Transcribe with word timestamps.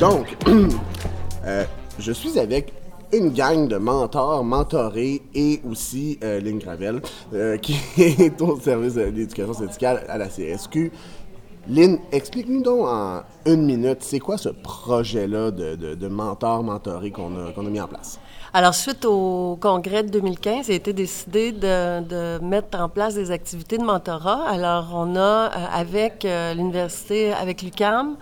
Donc, 0.00 0.36
euh, 1.46 1.64
je 1.98 2.12
suis 2.12 2.38
avec 2.38 2.72
une 3.12 3.30
gang 3.30 3.68
de 3.68 3.76
mentors, 3.76 4.44
mentorés 4.44 5.22
et 5.34 5.60
aussi 5.70 6.18
euh, 6.22 6.40
Lynn 6.40 6.58
Gravel, 6.58 7.00
euh, 7.32 7.56
qui 7.62 7.76
est 7.96 8.40
au 8.42 8.58
service 8.60 8.94
d'éducation 8.94 9.54
syndicale 9.54 10.04
à 10.08 10.18
la 10.18 10.26
CSQ. 10.28 10.92
Lynn, 11.66 11.98
explique-nous 12.12 12.62
donc 12.62 12.86
en 12.86 13.22
une 13.46 13.64
minute, 13.64 13.98
c'est 14.00 14.18
quoi 14.18 14.36
ce 14.36 14.50
projet-là 14.50 15.50
de, 15.50 15.76
de, 15.76 15.94
de 15.94 16.08
mentor, 16.08 16.62
mentoré 16.62 17.10
qu'on 17.10 17.32
a, 17.36 17.58
a 17.58 17.62
mis 17.70 17.80
en 17.80 17.88
place? 17.88 18.20
Alors, 18.52 18.74
suite 18.74 19.06
au 19.06 19.56
congrès 19.60 20.02
de 20.02 20.10
2015, 20.10 20.68
il 20.68 20.72
a 20.72 20.74
été 20.74 20.92
décidé 20.92 21.52
de, 21.52 22.02
de 22.02 22.38
mettre 22.44 22.78
en 22.78 22.88
place 22.90 23.14
des 23.14 23.30
activités 23.30 23.78
de 23.78 23.82
mentorat. 23.82 24.46
Alors, 24.46 24.90
on 24.94 25.16
a, 25.16 25.20
euh, 25.20 25.66
avec 25.72 26.26
l'université, 26.54 27.32
avec 27.32 27.62
l'UCAM, 27.62 28.16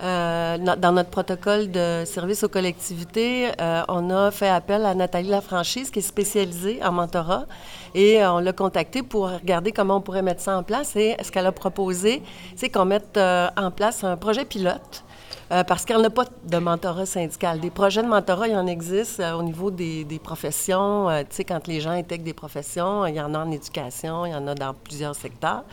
euh, 0.00 0.58
dans 0.58 0.92
notre 0.92 1.10
protocole 1.10 1.70
de 1.70 2.04
service 2.04 2.44
aux 2.44 2.48
collectivités, 2.48 3.50
euh, 3.60 3.82
on 3.88 4.10
a 4.10 4.30
fait 4.30 4.48
appel 4.48 4.84
à 4.84 4.94
Nathalie 4.94 5.28
Lafranchise, 5.28 5.90
qui 5.90 5.98
est 5.98 6.02
spécialisée 6.02 6.80
en 6.84 6.92
mentorat, 6.92 7.46
et 7.94 8.22
euh, 8.22 8.32
on 8.32 8.38
l'a 8.38 8.52
contactée 8.52 9.02
pour 9.02 9.28
regarder 9.28 9.72
comment 9.72 9.96
on 9.96 10.00
pourrait 10.00 10.22
mettre 10.22 10.40
ça 10.40 10.56
en 10.56 10.62
place. 10.62 10.94
Et 10.96 11.16
ce 11.22 11.32
qu'elle 11.32 11.46
a 11.46 11.52
proposé, 11.52 12.22
c'est 12.54 12.68
qu'on 12.68 12.84
mette 12.84 13.16
euh, 13.16 13.48
en 13.56 13.70
place 13.70 14.04
un 14.04 14.16
projet 14.16 14.44
pilote. 14.44 15.04
Euh, 15.50 15.64
parce 15.64 15.86
qu'elle 15.86 16.02
n'a 16.02 16.10
pas 16.10 16.26
de 16.44 16.58
mentorat 16.58 17.06
syndical. 17.06 17.58
Des 17.58 17.70
projets 17.70 18.02
de 18.02 18.08
mentorat, 18.08 18.48
il 18.48 18.52
y 18.52 18.56
en 18.56 18.66
existe 18.66 19.20
euh, 19.20 19.32
au 19.32 19.42
niveau 19.42 19.70
des, 19.70 20.04
professions. 20.22 21.08
Euh, 21.08 21.20
tu 21.20 21.36
sais, 21.36 21.44
quand 21.44 21.66
les 21.66 21.80
gens 21.80 21.92
intègrent 21.92 22.24
des 22.24 22.34
professions, 22.34 23.06
il 23.06 23.14
y 23.14 23.20
en 23.20 23.32
a 23.32 23.38
en 23.38 23.50
éducation, 23.50 24.26
il 24.26 24.32
y 24.32 24.34
en 24.34 24.46
a 24.46 24.54
dans 24.54 24.74
plusieurs 24.74 25.14
secteurs. 25.14 25.64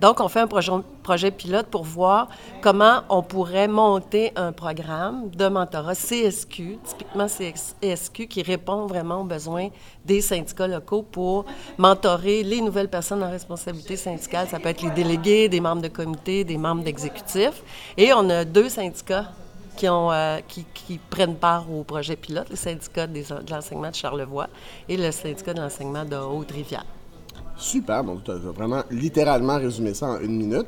Donc, 0.00 0.20
on 0.20 0.28
fait 0.28 0.40
un 0.40 0.46
projet, 0.46 0.70
projet 1.02 1.32
pilote 1.32 1.66
pour 1.66 1.82
voir 1.82 2.28
comment 2.60 3.02
on 3.08 3.22
pourrait 3.22 3.66
monter 3.66 4.32
un 4.36 4.52
programme 4.52 5.30
de 5.30 5.48
mentorat 5.48 5.94
CSQ, 5.94 6.78
typiquement 6.84 7.26
CSQ, 7.26 8.28
qui 8.28 8.42
répond 8.42 8.86
vraiment 8.86 9.22
aux 9.22 9.24
besoins 9.24 9.68
des 10.04 10.20
syndicats 10.20 10.68
locaux 10.68 11.02
pour 11.02 11.44
mentorer 11.78 12.44
les 12.44 12.60
nouvelles 12.60 12.88
personnes 12.88 13.22
en 13.22 13.30
responsabilité 13.30 13.96
syndicale. 13.96 14.46
Ça 14.48 14.60
peut 14.60 14.68
être 14.68 14.82
les 14.82 14.90
délégués, 14.90 15.48
des 15.48 15.60
membres 15.60 15.82
de 15.82 15.88
comité, 15.88 16.44
des 16.44 16.58
membres 16.58 16.84
d'exécutif. 16.84 17.62
Et 17.96 18.12
on 18.12 18.28
a 18.30 18.44
deux 18.44 18.68
syndicats 18.68 19.23
qui, 19.76 19.88
ont, 19.88 20.10
euh, 20.10 20.38
qui, 20.46 20.64
qui, 20.72 20.98
prennent 20.98 21.36
part 21.36 21.70
au 21.70 21.84
projet 21.84 22.16
pilote, 22.16 22.48
le 22.50 22.56
syndicat 22.56 23.06
des, 23.06 23.22
de 23.22 23.50
l'enseignement 23.50 23.90
de 23.90 23.94
Charlevoix 23.94 24.48
et 24.88 24.96
le 24.96 25.10
syndicat 25.10 25.54
de 25.54 25.60
l'enseignement 25.60 26.04
de 26.04 26.16
Haute-Rivière. 26.16 26.84
Super, 27.56 28.02
donc 28.02 28.24
tu 28.24 28.32
as 28.32 28.34
vraiment 28.34 28.82
littéralement 28.90 29.56
résumé 29.56 29.94
ça 29.94 30.06
en 30.06 30.20
une 30.20 30.36
minute. 30.36 30.66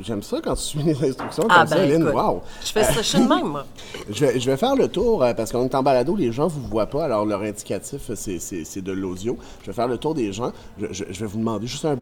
J'aime 0.00 0.22
ça 0.22 0.38
quand 0.42 0.54
tu 0.54 0.62
suis 0.62 0.82
les 0.82 1.08
instructions 1.08 1.46
ah, 1.48 1.64
comme 1.66 1.78
ben, 1.78 2.04
ça, 2.04 2.14
Wow! 2.14 2.42
Je 2.62 2.72
fais 2.72 2.84
ça, 2.84 3.18
de 3.18 3.26
même, 3.26 3.46
moi. 3.46 3.64
je, 4.10 4.26
vais, 4.26 4.38
je 4.38 4.50
vais 4.50 4.56
faire 4.56 4.76
le 4.76 4.88
tour 4.88 5.22
euh, 5.22 5.32
parce 5.32 5.50
qu'on 5.50 5.64
est 5.64 5.74
en 5.74 5.82
balado, 5.82 6.14
les 6.16 6.32
gens 6.32 6.44
ne 6.44 6.50
vous 6.50 6.66
voient 6.68 6.86
pas, 6.86 7.04
alors 7.04 7.24
leur 7.24 7.40
indicatif, 7.40 8.10
c'est 8.14 8.82
de 8.82 8.92
l'audio. 8.92 9.38
Je 9.62 9.68
vais 9.68 9.72
faire 9.72 9.88
le 9.88 9.96
tour 9.96 10.14
des 10.14 10.32
gens. 10.32 10.52
Je, 10.78 10.86
je, 10.90 11.04
je 11.08 11.20
vais 11.20 11.26
vous 11.26 11.38
demander 11.38 11.66
juste 11.66 11.86
un 11.86 11.96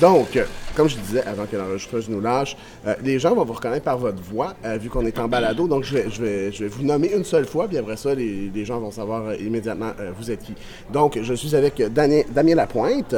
Donc, 0.00 0.38
comme 0.74 0.88
je 0.88 0.96
disais 0.96 1.22
avant 1.24 1.44
que 1.44 1.56
l'enregistreuse 1.56 2.08
nous 2.08 2.20
lâche, 2.20 2.56
euh, 2.86 2.94
les 3.02 3.18
gens 3.18 3.34
vont 3.34 3.44
vous 3.44 3.52
reconnaître 3.52 3.84
par 3.84 3.98
votre 3.98 4.22
voix, 4.22 4.54
euh, 4.64 4.78
vu 4.78 4.88
qu'on 4.88 5.04
est 5.04 5.18
en 5.18 5.28
balado. 5.28 5.68
Donc, 5.68 5.84
je 5.84 5.94
vais, 5.94 6.10
je, 6.10 6.22
vais, 6.22 6.52
je 6.52 6.64
vais 6.64 6.68
vous 6.68 6.82
nommer 6.82 7.12
une 7.14 7.24
seule 7.24 7.44
fois, 7.44 7.68
puis 7.68 7.76
après 7.76 7.96
ça, 7.96 8.14
les, 8.14 8.50
les 8.54 8.64
gens 8.64 8.80
vont 8.80 8.90
savoir 8.90 9.26
euh, 9.26 9.36
immédiatement 9.36 9.92
euh, 10.00 10.10
vous 10.18 10.30
êtes 10.30 10.42
qui. 10.42 10.54
Donc, 10.92 11.18
je 11.20 11.34
suis 11.34 11.54
avec 11.54 11.82
Damien, 11.92 12.22
Damien 12.30 12.54
Lapointe. 12.54 13.14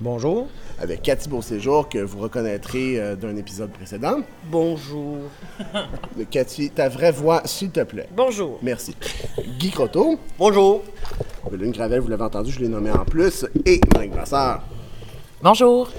Bonjour. 0.00 0.48
Avec 0.80 1.02
Cathy 1.02 1.28
Beauséjour, 1.28 1.88
que 1.88 1.98
vous 1.98 2.18
reconnaîtrez 2.20 2.98
euh, 2.98 3.16
d'un 3.16 3.36
épisode 3.36 3.70
précédent. 3.70 4.20
Bonjour. 4.44 5.18
Cathy, 6.30 6.70
ta 6.70 6.88
vraie 6.88 7.12
voix, 7.12 7.42
s'il 7.44 7.70
te 7.70 7.80
plaît. 7.80 8.08
Bonjour. 8.14 8.58
Merci. 8.62 8.96
Guy 9.58 9.70
Croteau. 9.70 10.18
Bonjour. 10.38 10.82
Lune 11.52 11.72
Gravel, 11.72 12.00
vous 12.00 12.08
l'avez 12.08 12.24
entendu, 12.24 12.50
je 12.50 12.60
l'ai 12.60 12.68
nommé 12.68 12.90
en 12.90 13.04
plus. 13.04 13.46
Et 13.66 13.80
Mike 13.94 14.12
Brassard. 14.12 14.62
Bonjour. 15.42 15.90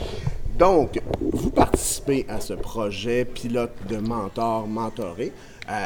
Donc, 0.59 1.01
vous 1.19 1.49
participez 1.49 2.27
à 2.29 2.39
ce 2.39 2.53
projet 2.53 3.25
pilote 3.25 3.71
de 3.89 3.97
mentor, 3.97 4.67
mentoré. 4.67 5.31
Euh, 5.67 5.85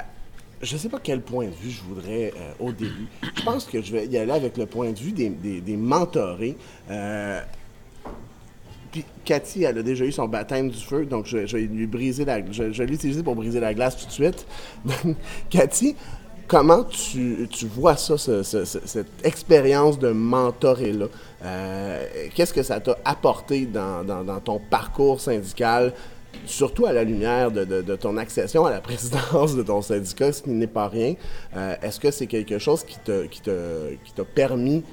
je 0.62 0.74
ne 0.74 0.78
sais 0.78 0.90
pas 0.90 1.00
quel 1.02 1.22
point 1.22 1.46
de 1.46 1.56
vue 1.56 1.70
je 1.70 1.82
voudrais 1.84 2.34
euh, 2.36 2.52
au 2.60 2.74
début. 2.74 3.08
Je 3.34 3.44
pense 3.44 3.64
que 3.64 3.82
je 3.82 3.94
vais 3.94 4.08
y 4.08 4.18
aller 4.18 4.34
avec 4.34 4.58
le 4.58 4.66
point 4.66 4.92
de 4.92 5.00
vue 5.00 5.14
des, 5.14 5.78
mentorés. 5.78 6.58
Euh, 6.92 7.40
puis 8.92 9.06
Cathy, 9.24 9.64
elle 9.64 9.78
a 9.78 9.84
déjà 9.84 10.04
eu 10.04 10.12
son 10.12 10.28
baptême 10.28 10.70
du 10.70 10.84
feu, 10.84 11.06
donc 11.06 11.26
je, 11.26 11.38
vais 11.38 11.62
lui 11.62 11.88
briser 11.88 12.26
la, 12.26 12.46
je, 12.52 12.74
je 12.74 12.84
vais 12.84 12.90
l'utiliser 12.90 13.24
pour 13.24 13.36
briser 13.36 13.62
la 13.62 13.74
glace 13.74 13.96
tout 13.96 14.08
de 14.08 14.12
suite. 14.12 14.46
Cathy, 15.50 15.96
comment 16.48 16.84
tu, 16.84 17.48
tu 17.50 17.68
vois 17.68 17.98
ça, 17.98 18.18
ce, 18.18 18.44
ce, 18.44 18.66
cette 18.66 19.26
expérience 19.26 20.00
de 20.00 20.10
mentoré-là? 20.10 21.08
Euh, 21.44 22.06
Qu'est-ce 22.34 22.54
que 22.54 22.64
ça 22.64 22.80
t'a 22.80 22.98
apporté 23.06 23.66
dans, 23.66 24.04
dans, 24.04 24.40
ton 24.40 24.60
parcours 24.60 25.20
syndical, 25.20 25.94
surtout 26.46 26.86
à 26.86 26.94
la 26.94 27.04
lumière 27.04 27.52
de, 27.52 27.64
de, 27.64 27.96
ton 27.96 28.18
accession 28.18 28.66
à 28.66 28.72
la 28.72 28.82
présidence 28.90 29.56
de 29.56 29.64
ton 29.64 29.82
syndicat, 29.82 30.32
ce 30.32 30.44
qui 30.44 30.52
n'est 30.52 30.68
pas 30.68 30.88
rien? 30.88 31.16
Euh, 31.56 31.76
Est-ce 31.82 32.00
que 32.00 32.12
c'est 32.12 32.28
quelque 32.28 32.60
chose 32.60 32.84
qui 32.84 32.98
t'a 33.00 33.28
qui 33.28 33.42
qui 33.42 34.22
permis 34.34 34.84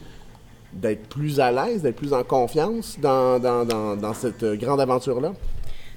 d'être 0.73 1.07
plus 1.09 1.39
à 1.39 1.53
l'aise, 1.53 1.83
d'être 1.83 1.97
plus 1.97 2.15
en 2.15 2.25
confiance 2.25 2.97
dans, 3.01 3.39
dans 3.39 4.15
cette 4.15 4.45
grande 4.59 4.81
aventure-là? 4.81 5.33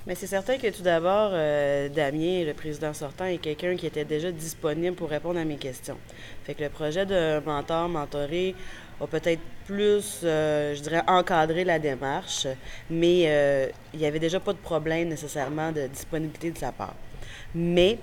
Mais 0.07 0.13
c'est 0.13 0.27
certain 0.27 0.57
que 0.57 0.67
tout 0.67 0.83
d'abord, 0.83 1.31
euh, 1.33 1.89
Damien, 1.89 2.43
le 2.45 2.53
président 2.53 2.93
sortant, 2.93 3.25
est 3.25 3.39
quelqu'un 3.39 3.75
qui 3.75 3.87
était 3.87 4.05
déjà 4.05 4.31
disponible 4.31 4.95
pour 4.95 5.09
répondre 5.09 5.39
à 5.39 5.45
mes 5.45 5.57
questions. 5.57 5.97
Fait 6.43 6.53
que 6.53 6.63
le 6.63 6.69
projet 6.69 7.07
de 7.07 7.39
mentor, 7.43 7.89
mentoré 7.89 8.53
a 9.01 9.07
peut-être 9.07 9.41
plus, 9.65 10.21
euh, 10.23 10.75
je 10.75 10.81
dirais, 10.81 11.01
encadré 11.07 11.63
la 11.63 11.79
démarche, 11.79 12.45
mais 12.89 13.23
euh, 13.25 13.67
il 13.93 13.99
n'y 13.99 14.05
avait 14.05 14.19
déjà 14.19 14.39
pas 14.39 14.53
de 14.53 14.59
problème 14.59 15.09
nécessairement 15.09 15.71
de 15.71 15.87
disponibilité 15.87 16.51
de 16.51 16.57
sa 16.57 16.71
part. 16.71 16.95
Mais 17.55 17.97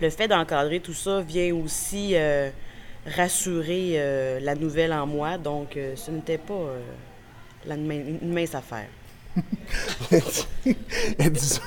le 0.00 0.10
fait 0.10 0.28
d'encadrer 0.28 0.80
tout 0.80 0.94
ça 0.94 1.22
vient 1.22 1.54
aussi 1.54 2.10
euh, 2.14 2.50
rassurer 3.06 3.94
euh, 3.94 4.40
la 4.40 4.54
nouvelle 4.54 4.92
en 4.92 5.06
moi, 5.06 5.38
donc 5.38 5.76
euh, 5.76 5.96
ce 5.96 6.10
n'était 6.10 6.38
pas 6.38 6.66
la, 7.66 7.74
une 7.74 8.32
mince 8.32 8.54
affaire. 8.54 8.88
Elle 11.18 11.32
dit 11.32 11.40
ça. 11.40 11.62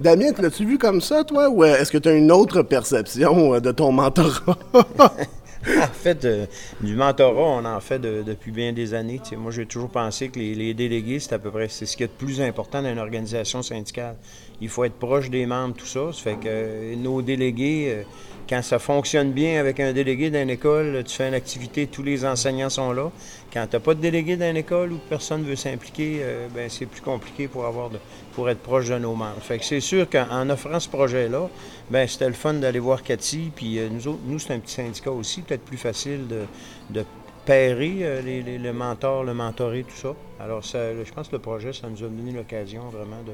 Damien, 0.00 0.32
l'as-tu 0.38 0.64
vu 0.64 0.78
comme 0.78 1.00
ça, 1.00 1.24
toi, 1.24 1.48
ou 1.48 1.64
est-ce 1.64 1.90
que 1.92 1.98
tu 1.98 2.08
as 2.08 2.14
une 2.14 2.32
autre 2.32 2.62
perception 2.62 3.54
euh, 3.54 3.60
de 3.60 3.72
ton 3.72 3.92
mentorat? 3.92 4.58
en 4.74 5.92
fait, 5.92 6.24
euh, 6.24 6.46
du 6.80 6.94
mentorat, 6.94 7.60
on 7.60 7.64
en 7.64 7.80
fait 7.80 7.98
de, 7.98 8.22
depuis 8.22 8.52
bien 8.52 8.72
des 8.72 8.94
années. 8.94 9.20
Moi, 9.36 9.52
j'ai 9.52 9.66
toujours 9.66 9.90
pensé 9.90 10.28
que 10.28 10.38
les, 10.38 10.74
délégués, 10.74 11.20
c'est 11.20 11.34
à 11.34 11.38
peu 11.38 11.50
près 11.50 11.68
c'est 11.68 11.86
ce 11.86 11.96
qui 11.96 12.02
est 12.02 12.08
de 12.08 12.12
plus 12.12 12.40
important 12.40 12.82
dans 12.82 12.90
une 12.90 12.98
organisation 12.98 13.62
syndicale. 13.62 14.16
Il 14.60 14.68
faut 14.68 14.84
être 14.84 14.94
proche 14.94 15.28
des 15.28 15.44
membres, 15.44 15.74
tout 15.76 15.86
ça. 15.86 16.12
Ça 16.12 16.22
fait 16.22 16.36
que 16.36 16.46
euh, 16.46 16.96
nos 16.96 17.20
délégués, 17.20 17.86
euh, 17.88 18.02
quand 18.48 18.62
ça 18.62 18.78
fonctionne 18.78 19.32
bien 19.32 19.60
avec 19.60 19.80
un 19.80 19.92
délégué 19.92 20.30
d'une 20.30 20.48
école, 20.48 21.02
tu 21.04 21.14
fais 21.14 21.28
une 21.28 21.34
activité, 21.34 21.86
tous 21.86 22.02
les 22.02 22.24
enseignants 22.24 22.70
sont 22.70 22.92
là. 22.92 23.10
Quand 23.52 23.66
tu 23.66 23.76
n'as 23.76 23.80
pas 23.80 23.94
de 23.94 24.00
délégué 24.00 24.36
d'une 24.36 24.56
école 24.56 24.92
où 24.92 24.98
personne 25.10 25.42
ne 25.42 25.46
veut 25.46 25.56
s'impliquer, 25.56 26.20
euh, 26.22 26.48
ben 26.54 26.70
c'est 26.70 26.86
plus 26.86 27.02
compliqué 27.02 27.48
pour 27.48 28.48
être 28.48 28.60
proche 28.60 28.88
de 28.88 28.98
nos 28.98 29.14
membres. 29.14 29.40
Fait 29.40 29.58
que 29.58 29.64
c'est 29.64 29.80
sûr 29.80 30.08
qu'en 30.08 30.48
offrant 30.48 30.80
ce 30.80 30.88
projet-là, 30.88 31.50
ben 31.90 32.08
c'était 32.08 32.28
le 32.28 32.34
fun 32.34 32.54
d'aller 32.54 32.78
voir 32.78 33.02
Cathy. 33.02 33.50
Puis 33.54 33.78
nous 33.90 34.08
autres, 34.08 34.20
nous, 34.26 34.38
c'est 34.38 34.54
un 34.54 34.58
petit 34.58 34.74
syndicat 34.74 35.10
aussi, 35.10 35.42
peut-être 35.42 35.64
plus 35.64 35.76
facile 35.78 36.26
de, 36.26 36.42
de 36.90 37.04
pairer 37.44 38.22
les, 38.24 38.42
les, 38.42 38.58
le 38.58 38.72
mentor, 38.72 39.22
le 39.22 39.34
mentoré, 39.34 39.84
tout 39.84 39.96
ça. 39.96 40.14
Alors, 40.40 40.64
ça, 40.64 40.78
je 40.94 41.12
pense 41.12 41.28
que 41.28 41.36
le 41.36 41.42
projet, 41.42 41.72
ça 41.72 41.88
nous 41.88 42.04
a 42.04 42.08
donné 42.08 42.32
l'occasion 42.32 42.82
vraiment 42.90 43.22
de, 43.24 43.32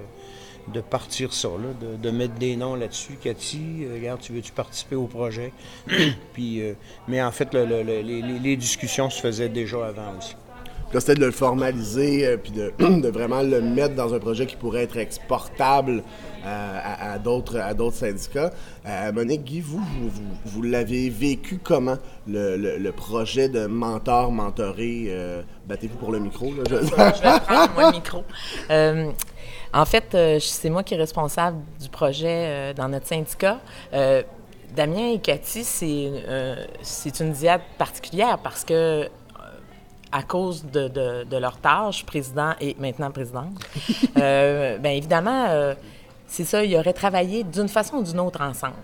de 0.68 0.80
partir 0.80 1.32
ça, 1.32 1.48
de, 1.80 2.10
mettre 2.10 2.34
des 2.34 2.56
noms 2.56 2.74
là-dessus. 2.74 3.18
Cathy, 3.20 3.84
euh, 3.84 3.94
regarde, 3.94 4.20
tu 4.20 4.32
veux-tu 4.32 4.52
participer 4.52 4.96
au 4.96 5.06
projet? 5.06 5.52
puis, 6.32 6.62
euh, 6.62 6.74
mais 7.08 7.22
en 7.22 7.32
fait, 7.32 7.52
le, 7.54 7.64
le, 7.64 7.82
les, 7.82 8.02
les, 8.22 8.56
discussions 8.56 9.10
se 9.10 9.20
faisaient 9.20 9.48
déjà 9.48 9.86
avant 9.86 10.16
aussi. 10.18 10.36
C'était 11.00 11.14
de 11.14 11.24
le 11.24 11.32
formaliser, 11.32 12.26
euh, 12.26 12.36
puis 12.36 12.52
de, 12.52 12.72
de, 13.00 13.08
vraiment 13.08 13.42
le 13.42 13.62
mettre 13.62 13.94
dans 13.94 14.12
un 14.12 14.18
projet 14.18 14.46
qui 14.46 14.56
pourrait 14.56 14.82
être 14.82 14.98
exportable 14.98 16.02
euh, 16.44 16.78
à, 16.82 17.12
à 17.12 17.18
d'autres 17.18 17.94
syndicats. 17.94 18.50
Euh, 18.86 19.12
Monique, 19.12 19.44
Guy, 19.44 19.60
vous, 19.60 19.78
vous, 19.78 20.10
vous, 20.10 20.22
vous 20.44 20.62
l'avez 20.62 21.08
vécu 21.08 21.58
comment, 21.62 21.96
le, 22.26 22.56
le, 22.56 22.76
le, 22.76 22.92
projet 22.92 23.48
de 23.48 23.66
mentor, 23.66 24.32
mentoré? 24.32 25.10
Battez-vous 25.66 25.96
pour 25.96 26.12
le 26.12 26.18
micro. 26.18 26.52
Là, 26.52 26.62
je... 26.68 26.76
je 26.76 26.82
vais 26.82 27.40
prendre, 27.40 27.72
moi, 27.74 27.86
le 27.86 27.92
micro. 27.92 28.24
Euh, 28.70 29.10
en 29.72 29.84
fait, 29.86 30.16
c'est 30.40 30.68
moi 30.68 30.82
qui 30.82 30.94
est 30.94 30.98
responsable 30.98 31.56
du 31.80 31.88
projet 31.88 32.74
dans 32.74 32.88
notre 32.88 33.06
syndicat 33.06 33.60
Damien 34.74 35.12
et 35.12 35.18
Cathy, 35.18 35.64
c'est 35.64 36.10
c'est 36.82 37.20
une 37.20 37.32
diade 37.32 37.60
particulière 37.78 38.38
parce 38.38 38.64
que, 38.64 39.08
à 40.12 40.22
cause 40.22 40.64
de, 40.64 40.88
de- 40.88 41.24
de 41.24 41.36
leur 41.38 41.56
tâche, 41.58 42.04
président 42.04 42.52
et 42.60 42.76
maintenant 42.78 43.10
présidente, 43.10 43.52
euh, 44.18 44.78
bien 44.78 44.90
évidemment, 44.92 45.46
euh, 45.48 45.74
c'est 46.26 46.44
ça, 46.44 46.62
ils 46.64 46.76
auraient 46.76 46.92
travaillé 46.92 47.44
d'une 47.44 47.68
façon 47.68 47.96
ou 47.96 48.02
d'une 48.02 48.20
autre 48.20 48.40
ensemble. 48.42 48.74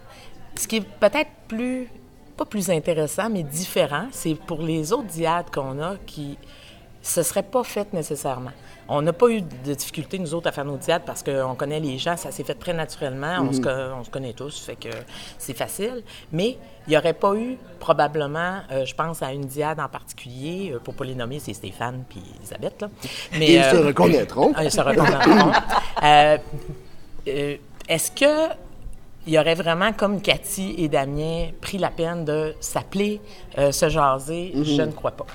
Ce 0.57 0.67
qui 0.67 0.77
est 0.77 0.81
peut-être 1.01 1.31
plus, 1.47 1.89
pas 2.37 2.45
plus 2.45 2.71
intéressant, 2.71 3.29
mais 3.31 3.43
différent, 3.43 4.07
c'est 4.11 4.35
pour 4.35 4.63
les 4.63 4.93
autres 4.93 5.05
diades 5.09 5.51
qu'on 5.53 5.81
a 5.83 5.97
qui 6.07 6.37
ce 7.03 7.23
serait 7.23 7.43
pas 7.45 7.63
fait 7.65 7.93
nécessairement. 7.93 8.51
On 8.89 9.03
n'a 9.03 9.13
pas 9.13 9.29
eu 9.29 9.43
de 9.43 9.75
difficulté, 9.75 10.19
nous 10.19 10.35
autres, 10.35 10.49
à 10.49 10.53
faire 10.53 10.65
nos 10.65 10.77
diades 10.77 11.03
parce 11.05 11.23
qu'on 11.23 11.55
connaît 11.55 11.81
les 11.81 11.99
gens, 11.99 12.17
ça 12.17 12.31
s'est 12.31 12.45
fait 12.45 12.55
très 12.55 12.73
naturellement, 12.73 13.39
on, 13.41 13.53
se, 13.53 13.61
on 13.93 14.05
se 14.05 14.11
connaît 14.11 14.33
tous, 14.33 14.61
fait 14.61 14.77
que 14.77 14.89
c'est 15.37 15.57
facile. 15.57 16.03
Mais 16.33 16.57
il 16.87 16.91
n'y 16.91 16.97
aurait 16.97 17.13
pas 17.13 17.35
eu, 17.35 17.59
probablement, 17.81 18.61
euh, 18.71 18.85
je 18.85 18.95
pense 18.95 19.23
à 19.23 19.33
une 19.33 19.47
diade 19.47 19.79
en 19.79 19.89
particulier, 19.89 20.73
euh, 20.73 20.79
pour 20.79 20.95
pas 20.95 21.05
les 21.05 21.15
nommer, 21.15 21.39
c'est 21.39 21.53
Stéphane 21.53 22.05
puis 22.09 22.23
Elisabeth, 22.39 22.81
là. 22.81 22.89
Mais, 23.33 23.53
Ils 23.53 23.65
se 23.65 23.77
euh, 23.77 23.87
reconnaîtront. 23.89 24.55
ils 24.63 24.71
se 24.71 24.81
reconnaîtront. 24.81 25.53
Est-ce 27.89 28.11
que 28.11 28.55
il 29.29 29.35
y 29.35 29.39
aurait 29.39 29.55
vraiment, 29.55 29.93
comme 29.93 30.23
Cathy 30.23 30.75
et 30.79 30.89
Damien, 30.89 31.49
pris 31.61 31.77
la 31.77 31.91
peine 31.91 32.25
de 32.25 32.55
s'appeler, 32.61 33.21
euh, 33.59 33.73
se 33.73 33.91
jaser? 33.91 34.53
Je 34.55 34.81
ne 34.81 34.91
crois 34.91 35.11
pas. 35.11 35.27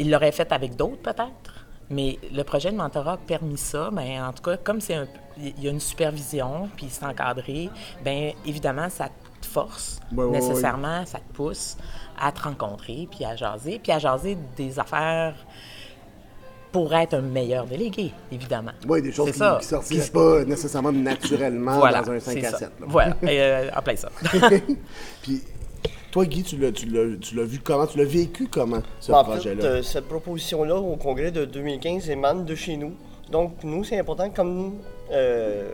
Ils 0.00 0.10
l'auraient 0.10 0.32
fait 0.32 0.50
avec 0.50 0.74
d'autres, 0.74 1.00
peut-être, 1.00 1.49
mais 1.90 2.18
le 2.32 2.42
projet 2.44 2.70
de 2.70 2.76
mentorat 2.76 3.14
a 3.14 3.16
permis 3.16 3.58
ça. 3.58 3.90
Ben, 3.92 4.22
en 4.22 4.32
tout 4.32 4.42
cas, 4.42 4.56
comme 4.56 4.80
c'est 4.80 4.94
un, 4.94 5.06
il 5.38 5.62
y 5.62 5.68
a 5.68 5.70
une 5.70 5.80
supervision, 5.80 6.68
puis 6.76 6.86
c'est 6.88 7.04
encadré, 7.04 7.68
bien 8.04 8.32
évidemment, 8.46 8.88
ça 8.88 9.08
te 9.40 9.46
force 9.46 10.00
Ouais, 10.12 10.24
ouais, 10.24 10.30
nécessairement, 10.38 11.04
ça 11.06 11.18
te 11.18 11.32
pousse 11.32 11.76
à 12.20 12.30
te 12.32 12.42
rencontrer, 12.42 13.08
puis 13.10 13.24
à 13.24 13.34
jaser, 13.34 13.80
puis 13.82 13.92
à 13.92 13.98
jaser 13.98 14.36
des 14.56 14.78
affaires 14.78 15.34
pour 16.70 16.94
être 16.94 17.14
un 17.14 17.22
meilleur 17.22 17.66
délégué, 17.66 18.12
évidemment. 18.30 18.70
Oui, 18.88 19.02
des 19.02 19.10
choses 19.10 19.32
qui 19.32 19.40
ne 19.40 19.60
sortissent 19.60 20.10
pas 20.10 20.44
nécessairement 20.44 20.92
naturellement 20.92 21.78
Voilà, 21.78 22.02
dans 22.02 22.12
un 22.12 22.20
5 22.20 22.32
c'est 22.32 22.46
à 22.46 22.50
ça. 22.50 22.58
7. 22.58 22.70
là. 22.80 22.86
Voilà, 22.88 23.16
euh, 23.24 23.70
en 23.76 23.82
plein 23.82 23.96
ça. 23.96 24.08
Puis, 25.22 25.42
toi, 26.10 26.26
Guy, 26.26 26.42
tu 26.42 26.56
l'as, 26.56 26.72
tu 26.72 26.86
l'as, 26.86 27.16
tu 27.18 27.34
l'as 27.36 27.44
vu 27.44 27.58
comment? 27.60 27.86
Tu 27.86 27.98
l'as 27.98 28.04
vécu 28.04 28.48
comment, 28.48 28.82
ce 29.00 29.12
Ben, 29.12 29.24
fait, 29.24 29.30
projet-là? 29.30 29.64
euh, 29.64 29.82
cette 29.82 30.06
proposition-là 30.06 30.76
au 30.76 30.96
congrès 30.96 31.30
de 31.30 31.44
2015 31.44 32.10
émane 32.10 32.44
de 32.44 32.54
chez 32.54 32.76
nous. 32.76 32.92
Donc, 33.30 33.62
nous, 33.62 33.84
c'est 33.84 33.98
important, 33.98 34.28
comme 34.30 34.74
euh, 35.12 35.70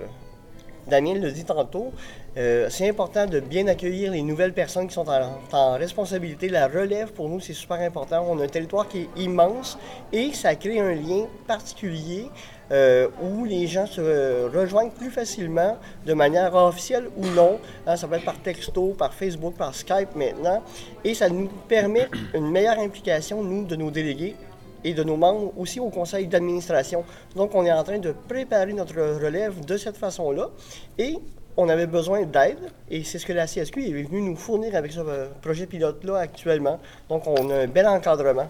Damien 0.89 1.15
le 1.15 1.33
dit 1.33 1.45
tantôt, 1.45 1.93
euh, 2.37 2.67
c'est 2.69 2.89
important 2.89 3.25
de 3.25 3.41
bien 3.41 3.67
accueillir 3.67 4.13
les 4.13 4.21
nouvelles 4.21 4.53
personnes 4.53 4.89
qui 4.89 4.95
sont 4.95 5.07
en, 5.09 5.73
responsabilité. 5.79 6.49
La 6.49 6.69
relève, 6.69 7.13
pour 7.13 7.31
nous, 7.31 7.41
c'est 7.41 7.55
super 7.55 7.81
important. 7.81 8.27
On 8.29 8.39
a 8.41 8.45
un 8.45 8.49
territoire 8.49 8.87
qui 8.89 9.03
est 9.03 9.09
immense 9.17 9.79
et 10.13 10.33
ça 10.35 10.55
crée 10.55 10.79
un 10.79 10.95
lien 10.95 11.27
particulier 11.47 12.27
euh, 12.73 13.09
où 13.23 13.47
les 13.47 13.67
gens 13.67 13.87
se 13.87 14.51
rejoignent 14.55 14.91
plus 14.91 15.11
facilement 15.11 15.79
de 16.05 16.13
manière 16.13 16.55
officielle 16.55 17.09
ou 17.17 17.25
non. 17.27 17.59
Hein, 17.87 17.97
ça 17.97 18.07
peut 18.07 18.17
être 18.17 18.25
par 18.25 18.39
texto, 18.39 18.95
par 18.99 19.15
Facebook, 19.15 19.55
par 19.55 19.75
Skype 19.75 20.15
maintenant. 20.15 20.63
Et 21.05 21.15
ça 21.15 21.31
nous 21.31 21.49
permet 21.69 22.09
une 22.35 22.51
meilleure 22.51 22.79
implication, 22.79 23.43
nous, 23.43 23.65
de 23.65 23.77
nos 23.77 23.91
délégués 23.91 24.37
et 24.85 24.93
de 24.93 25.03
nos 25.03 25.17
membres 25.17 25.53
aussi 25.57 25.81
au 25.81 25.89
conseil 25.89 26.27
d'administration. 26.27 27.03
Donc, 27.35 27.55
on 27.55 27.65
est 27.65 27.73
en 27.73 27.83
train 27.83 27.99
de 27.99 28.13
préparer 28.13 28.75
notre 28.75 28.95
relève 28.95 29.65
de 29.65 29.77
cette 29.79 29.97
façon-là. 29.97 30.51
Et 30.99 31.17
on 31.57 31.69
avait 31.69 31.87
besoin 31.87 32.25
d'aide, 32.25 32.71
et 32.91 33.03
c'est 33.05 33.19
ce 33.19 33.27
que 33.27 33.33
la 33.33 33.47
CSQ 33.47 33.89
est 33.89 34.03
venue 34.03 34.23
nous 34.23 34.37
fournir 34.37 34.75
avec 34.75 34.93
ce 34.93 35.01
euh, 35.01 35.29
projet 35.41 35.67
pilote-là 35.67 36.19
actuellement. 36.19 36.79
Donc, 37.09 37.27
on 37.27 37.51
a 37.51 37.61
un 37.61 37.67
bel 37.67 37.87
encadrement. 37.87 38.49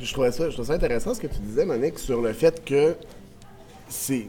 Je 0.00 0.12
trouvais, 0.12 0.32
ça, 0.32 0.48
je 0.48 0.54
trouvais 0.54 0.74
intéressant 0.74 1.12
ce 1.12 1.20
que 1.20 1.26
tu 1.26 1.40
disais, 1.40 1.66
Monique, 1.66 1.98
sur 1.98 2.22
le 2.22 2.32
fait 2.32 2.64
que 2.64 2.96
c'est. 3.88 4.26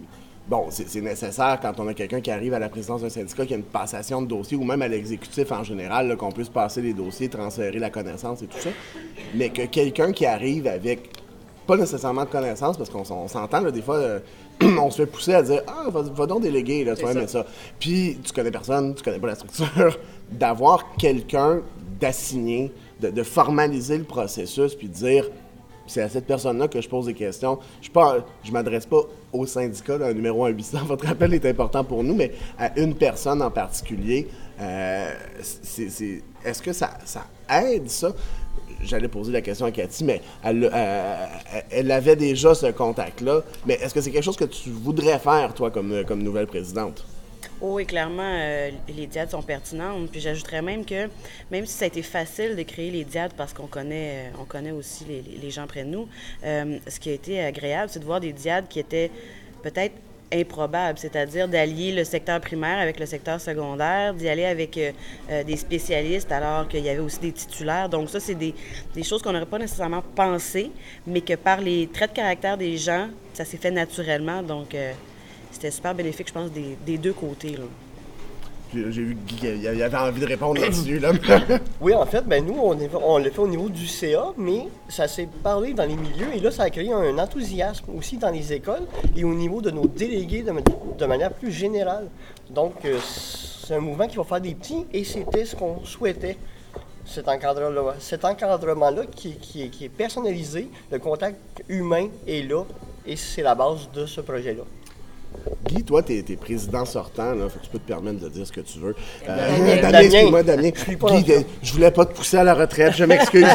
Bon, 0.48 0.66
c'est 0.72 1.00
nécessaire 1.02 1.60
quand 1.62 1.80
on 1.80 1.88
a 1.88 1.94
quelqu'un 1.94 2.22
qui 2.22 2.32
arrive 2.32 2.56
à 2.56 2.60
la 2.60 2.70
présidence 2.70 3.04
d'un 3.04 3.10
syndicat, 3.10 3.46
qui 3.46 3.54
a 3.54 3.58
une 3.58 3.62
passation 3.62 4.20
de 4.24 4.28
dossier, 4.28 4.58
ou 4.58 4.64
même 4.64 4.82
à 4.82 4.88
l'exécutif 4.88 5.52
en 5.52 5.64
général, 5.64 6.18
qu'on 6.18 6.32
puisse 6.32 6.50
passer 6.50 6.82
les 6.82 6.94
dossiers, 6.94 7.30
transférer 7.30 7.78
la 7.78 7.92
connaissance 7.92 8.42
et 8.42 8.48
tout 8.48 8.58
ça. 8.58 8.72
Mais 9.36 9.50
que 9.50 9.68
quelqu'un 9.68 10.12
qui 10.12 10.26
arrive 10.26 10.66
avec 10.66 11.12
pas 11.70 11.78
nécessairement 11.78 12.24
de 12.24 12.30
connaissances, 12.30 12.78
parce 12.78 12.90
qu'on 12.90 13.28
s'entend, 13.28 13.62
des 13.62 13.82
fois, 13.84 13.98
euh, 13.98 14.20
on 14.80 14.90
se 14.90 14.98
fait 14.98 15.06
pousser 15.06 15.36
à 15.36 15.44
dire 15.44 15.62
Ah, 15.68 15.88
va, 15.92 16.02
va 16.02 16.26
donc 16.26 16.42
déléguer, 16.42 16.84
là, 16.84 16.96
tu 16.96 17.06
vas 17.06 17.12
aimer 17.12 17.28
ça. 17.28 17.46
Puis, 17.80 18.18
tu 18.24 18.34
connais 18.34 18.50
personne, 18.50 18.96
tu 18.96 19.04
connais 19.04 19.20
pas 19.20 19.28
la 19.28 19.36
structure. 19.36 20.00
D'avoir 20.32 20.96
quelqu'un 20.96 21.62
d'assigné, 22.00 22.72
de, 23.00 23.12
de 23.12 23.24
formaliser 23.24 24.00
le 24.00 24.04
processus, 24.04 24.74
puis 24.74 24.88
de 24.88 24.94
dire 24.94 25.26
c'est 25.86 26.02
à 26.02 26.10
cette 26.10 26.26
personne-là 26.26 26.68
que 26.68 26.82
je 26.82 26.90
pose 26.90 27.06
des 27.06 27.14
questions. 27.14 27.60
Je 27.82 27.90
ne 27.90 28.20
je 28.44 28.52
m'adresse 28.52 28.86
pas 28.86 29.02
au 29.34 29.46
syndicat, 29.46 29.98
là, 29.98 30.08
un 30.08 30.14
numéro 30.14 30.46
1 30.46 30.50
800. 30.50 30.80
Votre 30.86 31.08
appel 31.10 31.34
est 31.34 31.46
important 31.46 31.84
pour 31.84 32.04
nous, 32.04 32.16
mais 32.16 32.32
à 32.58 32.78
une 32.80 32.96
personne 32.96 33.42
en 33.42 33.52
particulier. 33.52 34.28
euh, 34.62 35.14
c'est- 35.42 36.22
Est-ce 36.44 36.62
que 36.62 36.74
ça, 36.74 36.92
ça 37.06 37.26
aide, 37.50 37.90
ça? 37.90 38.12
J'allais 38.84 39.08
poser 39.10 39.32
la 39.32 39.42
question 39.42 39.66
à 39.66 39.72
Cathy, 39.72 40.04
mais 40.06 40.22
elle, 40.44 40.70
euh, 40.74 41.26
elle 41.70 41.92
avait 41.92 42.16
déjà 42.16 42.54
ce 42.56 42.68
contact-là. 42.68 43.42
Mais 43.66 43.74
est-ce 43.76 43.94
que 43.94 44.02
c'est 44.02 44.12
quelque 44.12 44.24
chose 44.24 44.38
que 44.38 44.46
tu 44.46 44.70
voudrais 44.70 45.20
faire, 45.20 45.54
toi, 45.54 45.70
comme, 45.72 46.04
comme 46.06 46.24
nouvelle 46.24 46.48
présidente? 46.48 47.06
Oh, 47.62 47.74
oui, 47.74 47.86
clairement, 47.86 48.24
euh, 48.24 48.72
les 48.88 49.06
diades 49.06 49.32
sont 49.32 49.42
pertinentes. 49.42 50.10
Puis 50.10 50.22
j'ajouterais 50.22 50.62
même 50.62 50.86
que, 50.86 51.10
même 51.52 51.66
si 51.66 51.74
ça 51.74 51.84
a 51.84 51.88
été 51.90 52.02
facile 52.02 52.56
de 52.56 52.64
créer 52.64 52.90
les 52.90 53.04
diades 53.04 53.34
parce 53.36 53.54
qu'on 53.54 53.68
connaît, 53.68 54.30
euh, 54.30 54.42
on 54.42 54.46
connaît 54.46 54.72
aussi 54.72 55.06
les, 55.06 55.52
gens 55.52 55.68
près 55.68 55.84
de 55.84 55.90
nous, 55.90 56.08
euh, 56.46 56.78
ce 56.88 57.00
qui 57.02 57.10
a 57.10 57.14
été 57.14 57.44
agréable, 57.44 57.90
c'est 57.90 58.00
de 58.00 58.06
voir 58.06 58.22
des 58.22 58.32
diades 58.32 58.70
qui 58.70 58.80
étaient 58.80 59.12
peut-être 59.62 59.94
improbables, 60.32 60.98
c'est-à-dire 61.00 61.50
d'allier 61.50 61.92
le 61.92 62.06
secteur 62.06 62.40
primaire 62.40 62.80
avec 62.80 62.98
le 62.98 63.06
secteur 63.06 63.42
secondaire, 63.42 64.14
d'y 64.14 64.30
aller 64.30 64.46
avec 64.46 64.80
des 65.28 65.58
spécialistes 65.58 66.32
alors 66.32 66.68
qu'il 66.68 66.86
y 66.86 66.90
avait 66.90 67.00
aussi 67.00 67.20
des 67.20 67.32
titulaires. 67.32 67.90
Donc 67.90 68.12
ça, 68.12 68.20
c'est 68.20 68.36
des, 68.36 68.54
des 68.94 69.02
choses 69.02 69.24
qu'on 69.24 69.34
n'aurait 69.34 69.48
pas 69.48 69.58
nécessairement 69.58 70.04
pensées, 70.16 70.70
mais 71.08 71.22
que 71.22 71.34
par 71.34 71.60
les 71.62 71.88
traits 71.88 72.12
de 72.12 72.16
caractère 72.18 72.58
des 72.60 72.78
gens, 72.78 73.10
ça 73.34 73.44
s'est 73.44 73.58
fait 73.58 73.72
naturellement. 73.72 74.44
Donc 74.44 74.76
c'était 75.52 75.72
super 75.72 75.94
bénéfique, 75.96 76.28
je 76.28 76.34
pense, 76.34 76.52
des, 76.52 76.78
des 76.86 76.98
deux 76.98 77.14
côtés. 77.14 77.52
Là. 77.58 77.64
Puis, 78.72 78.84
J'ai 78.92 79.02
vu 79.04 79.16
Guy 79.28 79.38
il 79.62 79.68
avait 79.82 79.98
envie 79.98 80.22
de 80.22 80.28
répondre 80.28 80.62
là-dessus. 80.62 81.00
Là. 81.00 81.12
Oui, 81.82 81.94
en 81.96 82.06
fait, 82.06 82.22
ben 82.28 82.46
nous, 82.46 82.56
on, 82.62 82.80
est- 82.80 82.90
on 82.94 83.18
le 83.18 83.30
fait 83.32 83.40
au 83.40 83.48
niveau 83.48 83.68
du 83.70 83.88
CA, 83.88 84.28
mais 84.38 84.68
ça 84.90 85.08
s'est 85.08 85.28
parlé 85.44 85.74
dans 85.74 85.86
les 85.86 85.96
milieux 85.96 86.28
et 86.36 86.40
là, 86.40 86.52
ça 86.52 86.64
a 86.64 86.70
créé 86.70 86.92
un 86.94 87.18
enthousiasme 87.18 87.86
aussi 87.98 88.18
dans 88.18 88.30
les 88.30 88.54
écoles 88.54 88.86
et 89.16 89.24
au 89.24 89.34
niveau 89.34 89.62
de 89.62 89.72
nos 89.72 89.88
délégués 89.88 90.44
de, 90.44 90.52
ma- 90.52 90.62
de 90.62 91.06
manière 91.06 91.34
plus 91.34 91.52
générale. 91.52 92.08
Donc, 92.50 92.74
euh, 92.86 93.00
c'est 93.02 93.74
un 93.76 93.80
mouvement 93.80 94.08
qui 94.08 94.18
va 94.18 94.24
faire 94.24 94.42
des 94.42 94.54
petits 94.54 94.86
et 94.94 95.04
c'était 95.04 95.46
ce 95.46 95.56
qu'on 95.56 95.84
souhaitait. 95.84 96.38
Cet 97.06 97.28
encadrement-là, 97.28 97.96
cet 97.98 98.24
encadrement-là 98.24 99.04
qui, 99.16 99.32
qui 99.38 99.64
est, 99.64 99.70
qui 99.70 99.86
est 99.86 99.90
personnalisé, 99.90 100.68
le 100.92 101.00
contact 101.00 101.38
humain 101.68 102.08
est 102.28 102.48
là 102.48 102.64
et 103.08 103.16
c'est 103.16 103.42
la 103.42 103.56
base 103.56 103.90
de 103.96 104.06
ce 104.06 104.22
projet-là. 104.22 104.62
Guy, 105.70 105.84
toi, 105.84 106.02
t'es 106.02 106.18
es 106.28 106.36
président 106.36 106.84
sortant, 106.86 107.34
là, 107.36 107.48
fait 107.50 107.60
que 107.60 107.64
tu 107.66 107.70
peux 107.70 107.80
te 107.80 107.88
permettre 107.88 108.20
de 108.20 108.30
dire 108.30 108.46
ce 108.48 108.52
que 108.52 108.62
tu 108.62 108.80
veux. 108.80 108.96
Euh, 109.28 109.36
Damien. 109.38 109.82
Damien, 109.82 110.00
excuse-moi, 110.02 110.44
Damien. 110.44 110.72
Je 110.74 110.80
suis 110.82 110.96
pas 110.98 111.12
Guy, 111.12 111.24
de- 111.24 111.44
je 111.62 111.74
voulais 111.74 111.92
pas 111.92 112.06
te 112.06 112.14
pousser 112.16 112.38
à 112.38 112.44
la 112.44 112.54
retraite, 112.54 112.94
je 112.96 113.04
m'excuse. 113.04 113.46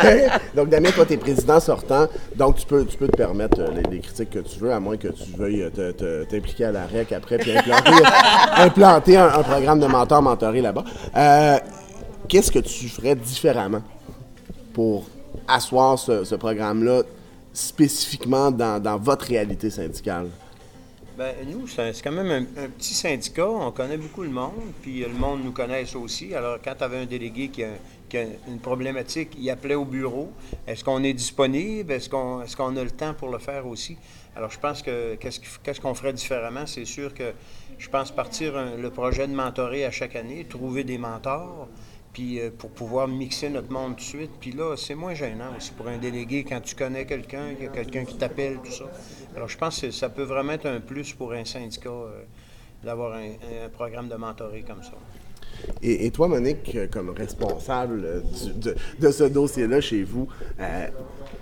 donc, 0.56 0.68
Damien, 0.70 0.90
toi, 0.92 1.04
t'es 1.06 1.16
président 1.16 1.60
sortant, 1.60 2.06
donc 2.36 2.56
tu 2.56 2.66
peux, 2.66 2.84
tu 2.86 2.96
peux 2.96 3.08
te 3.08 3.16
permettre 3.16 3.60
euh, 3.60 3.68
les, 3.74 3.82
les 3.96 4.00
critiques 4.00 4.30
que 4.30 4.38
tu 4.40 4.58
veux, 4.60 4.72
à 4.72 4.80
moins 4.80 4.96
que 4.96 5.08
tu 5.08 5.24
veuilles 5.36 5.68
euh, 5.78 6.24
t'impliquer 6.24 6.64
à 6.66 6.72
la 6.72 6.86
REC 6.86 7.12
après, 7.12 7.38
puis 7.38 7.52
implanter, 7.56 7.92
implanter 8.56 9.16
un, 9.16 9.26
un 9.28 9.42
programme 9.42 9.80
de 9.80 9.86
mentor-mentoré 9.86 10.60
là-bas. 10.60 10.84
Euh, 11.16 11.58
Qu'est-ce 12.28 12.52
que 12.52 12.58
tu 12.58 12.88
ferais 12.88 13.14
différemment 13.14 13.82
pour 14.74 15.06
asseoir 15.46 15.98
ce, 15.98 16.24
ce 16.24 16.34
programme-là 16.34 17.02
spécifiquement 17.54 18.50
dans, 18.50 18.82
dans 18.82 18.98
votre 18.98 19.26
réalité 19.26 19.70
syndicale? 19.70 20.26
Ben, 21.18 21.34
nous, 21.48 21.66
c'est 21.66 22.00
quand 22.00 22.12
même 22.12 22.46
un, 22.56 22.68
petit 22.68 22.94
syndicat. 22.94 23.48
On 23.48 23.72
connaît 23.72 23.96
beaucoup 23.96 24.22
le 24.22 24.28
monde, 24.28 24.72
puis 24.82 25.00
le 25.00 25.08
monde 25.08 25.42
nous 25.42 25.50
connaît 25.50 25.82
aussi. 25.96 26.32
Alors, 26.32 26.58
quand 26.62 26.76
tu 26.78 26.84
avais 26.84 26.98
un 26.98 27.06
délégué 27.06 27.48
qui 27.48 27.64
a, 27.64 28.22
une 28.46 28.60
problématique, 28.60 29.30
il 29.36 29.50
appelait 29.50 29.74
au 29.74 29.84
bureau. 29.84 30.30
Est-ce 30.64 30.84
qu'on 30.84 31.02
est 31.02 31.14
disponible? 31.14 31.90
Est-ce 31.90 32.08
qu'on 32.08 32.76
a 32.76 32.84
le 32.84 32.90
temps 32.92 33.14
pour 33.14 33.30
le 33.30 33.38
faire 33.38 33.66
aussi? 33.66 33.96
Alors, 34.36 34.52
je 34.52 34.60
pense 34.60 34.80
que 34.80 35.16
qu'est-ce 35.16 35.80
qu'on 35.80 35.94
ferait 35.94 36.12
différemment? 36.12 36.66
C'est 36.66 36.84
sûr 36.84 37.12
que 37.12 37.32
je 37.78 37.88
pense 37.88 38.12
partir 38.12 38.54
le 38.80 38.90
projet 38.90 39.26
de 39.26 39.34
mentorer 39.34 39.84
à 39.86 39.90
chaque 39.90 40.14
année, 40.14 40.46
trouver 40.48 40.84
des 40.84 40.98
mentors, 40.98 41.66
puis 42.12 42.40
euh, 42.40 42.50
pour 42.56 42.70
pouvoir 42.70 43.08
mixer 43.08 43.48
notre 43.48 43.72
monde 43.72 43.96
tout 43.96 44.02
de 44.02 44.08
suite. 44.08 44.30
Puis 44.40 44.52
là, 44.52 44.76
c'est 44.76 44.94
moins 44.94 45.14
gênant 45.14 45.56
aussi 45.56 45.72
pour 45.72 45.88
un 45.88 45.98
délégué 45.98 46.44
quand 46.44 46.60
tu 46.60 46.76
connais 46.76 47.06
quelqu'un, 47.06 47.54
qu'il 47.54 47.64
y 47.64 47.68
a 47.68 47.70
quelqu'un 47.70 48.04
qui 48.04 48.16
t'appelle, 48.16 48.58
tout 48.64 48.70
ça. 48.70 48.84
Alors, 49.36 49.48
je 49.48 49.56
pense 49.58 49.80
que 49.80 49.90
ça 49.90 50.08
peut 50.08 50.22
vraiment 50.24 50.52
être 50.52 50.66
un 50.66 50.80
plus 50.80 51.12
pour 51.12 51.32
un 51.32 51.44
syndicat 51.44 51.90
euh, 51.90 52.22
d'avoir 52.84 53.14
un, 53.14 53.30
un 53.64 53.68
programme 53.72 54.08
de 54.08 54.14
mentoré 54.16 54.62
comme 54.62 54.82
ça. 54.82 54.92
Et, 55.82 56.06
et 56.06 56.10
toi, 56.10 56.28
Monique, 56.28 56.74
euh, 56.74 56.86
comme 56.90 57.10
responsable 57.10 58.02
euh, 58.04 58.20
du- 58.20 58.52
de, 58.52 58.76
de 59.00 59.10
ce 59.10 59.24
dossier-là 59.24 59.80
chez 59.80 60.02
vous, 60.02 60.28
euh, 60.60 60.86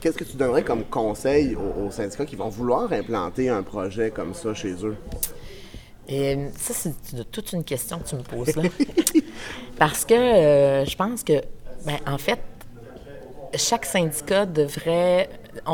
qu'est-ce 0.01 0.17
que 0.17 0.25
tu 0.25 0.37
donnerais 0.37 0.63
comme 0.65 0.85
conseil 0.85 1.55
aux, 1.57 1.85
aux 1.87 1.91
syndicats 1.91 2.25
qui 2.27 2.37
vont 2.37 2.49
vouloir 2.49 2.93
implanter 2.93 3.49
un 3.49 3.63
projet 3.63 4.11
comme 4.11 4.35
ça 4.35 4.53
chez 4.55 4.73
eux? 4.85 4.97
Et 6.09 6.37
ça, 6.57 6.73
c'est 6.75 7.31
toute 7.31 7.53
une 7.53 7.65
question 7.65 7.99
que 7.99 8.09
tu 8.09 8.17
me 8.17 8.23
poses 8.23 8.55
là. 8.57 8.63
Parce 9.79 10.05
que 10.05 10.15
euh, 10.15 10.85
je 10.85 10.97
pense 10.97 11.23
que, 11.25 11.41
ben, 11.85 11.97
en 12.07 12.17
fait, 12.19 12.39
chaque 13.55 13.85
syndicat 13.87 14.47
devrait. 14.47 15.29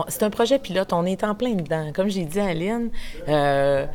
C'est 0.09 0.23
un 0.23 0.31
projet 0.31 0.59
pilote, 0.59 0.93
on 0.93 1.05
est 1.07 1.25
en 1.25 1.35
plein 1.35 1.55
dedans. 1.55 1.91
Comme 1.95 2.09
j'ai 2.09 2.25
dit 2.25 2.41
à 2.41 2.47
Aline, 2.47 2.91
euh, 3.29 3.87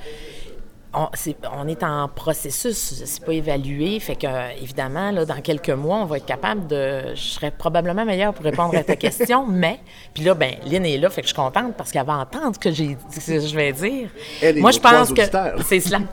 on, 0.94 1.10
c'est- 1.14 1.36
on 1.56 1.68
est 1.68 1.84
en 1.84 2.08
processus, 2.08 3.04
c'est 3.06 3.24
pas 3.24 3.34
évalué. 3.34 4.00
Fait 4.00 4.16
que, 4.16 4.28
évidemment, 4.62 5.12
là, 5.12 5.26
dans 5.26 5.42
quelques 5.42 5.70
mois, 5.70 5.98
on 5.98 6.06
va 6.06 6.18
être 6.18 6.26
capable 6.26 6.66
de. 6.66 7.14
Je 7.14 7.22
serais 7.22 7.52
probablement 7.52 8.06
meilleure 8.06 8.34
pour 8.34 8.46
répondre 8.46 8.76
à 8.76 8.84
ta 8.84 8.96
question, 9.06 9.46
mais. 9.46 9.80
Puis 10.14 10.24
là, 10.24 10.34
ben, 10.34 10.54
Lynn 10.66 10.86
est 10.86 10.98
là, 10.98 11.10
fait 11.10 11.22
que 11.22 11.28
je 11.28 11.34
suis 11.34 11.42
contente 11.42 11.76
parce 11.78 11.92
qu'elle 11.92 12.06
va 12.06 12.18
entendre 12.20 12.56
ce 12.56 12.60
que, 12.60 12.72
j'ai, 12.72 12.98
je 13.28 13.56
vais 13.56 13.74
dire. 13.74 14.10
Elle 14.42 14.60
moi, 14.60 14.72
je 14.72 14.80
pense 14.80 15.12
que. 15.14 15.22
C'est 15.66 15.80
cela. 15.82 16.00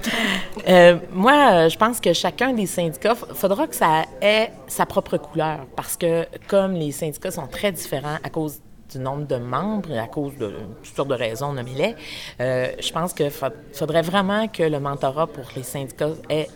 Euh, 0.66 0.96
moi, 1.12 1.68
je 1.68 1.76
pense 1.76 2.00
que 2.00 2.14
chacun 2.14 2.54
des 2.54 2.64
syndicats, 2.64 3.14
il 3.28 3.34
faudra 3.34 3.66
que 3.66 3.74
ça 3.74 4.04
ait 4.22 4.50
sa 4.66 4.86
propre 4.86 5.18
couleur 5.18 5.66
parce 5.76 5.94
que, 5.94 6.24
comme 6.48 6.72
les 6.72 6.90
syndicats 6.90 7.30
sont 7.32 7.46
très 7.48 7.70
différents 7.70 8.16
à 8.24 8.30
cause 8.30 8.60
du 8.94 9.00
nombre 9.00 9.26
de 9.26 9.36
membres, 9.36 9.96
à 9.96 10.06
cause 10.06 10.36
de 10.36 10.52
toutes 10.82 10.94
sortes 10.94 11.08
de 11.08 11.14
raisons, 11.14 11.52
nommez-les, 11.52 11.94
euh, 12.40 12.68
je 12.80 12.92
pense 12.92 13.12
qu'il 13.12 13.30
faudrait 13.72 14.02
vraiment 14.02 14.48
que 14.48 14.62
le 14.62 14.80
mentorat 14.80 15.26
pour 15.26 15.44
les 15.56 15.62
syndicats 15.62 16.10
ait 16.28 16.48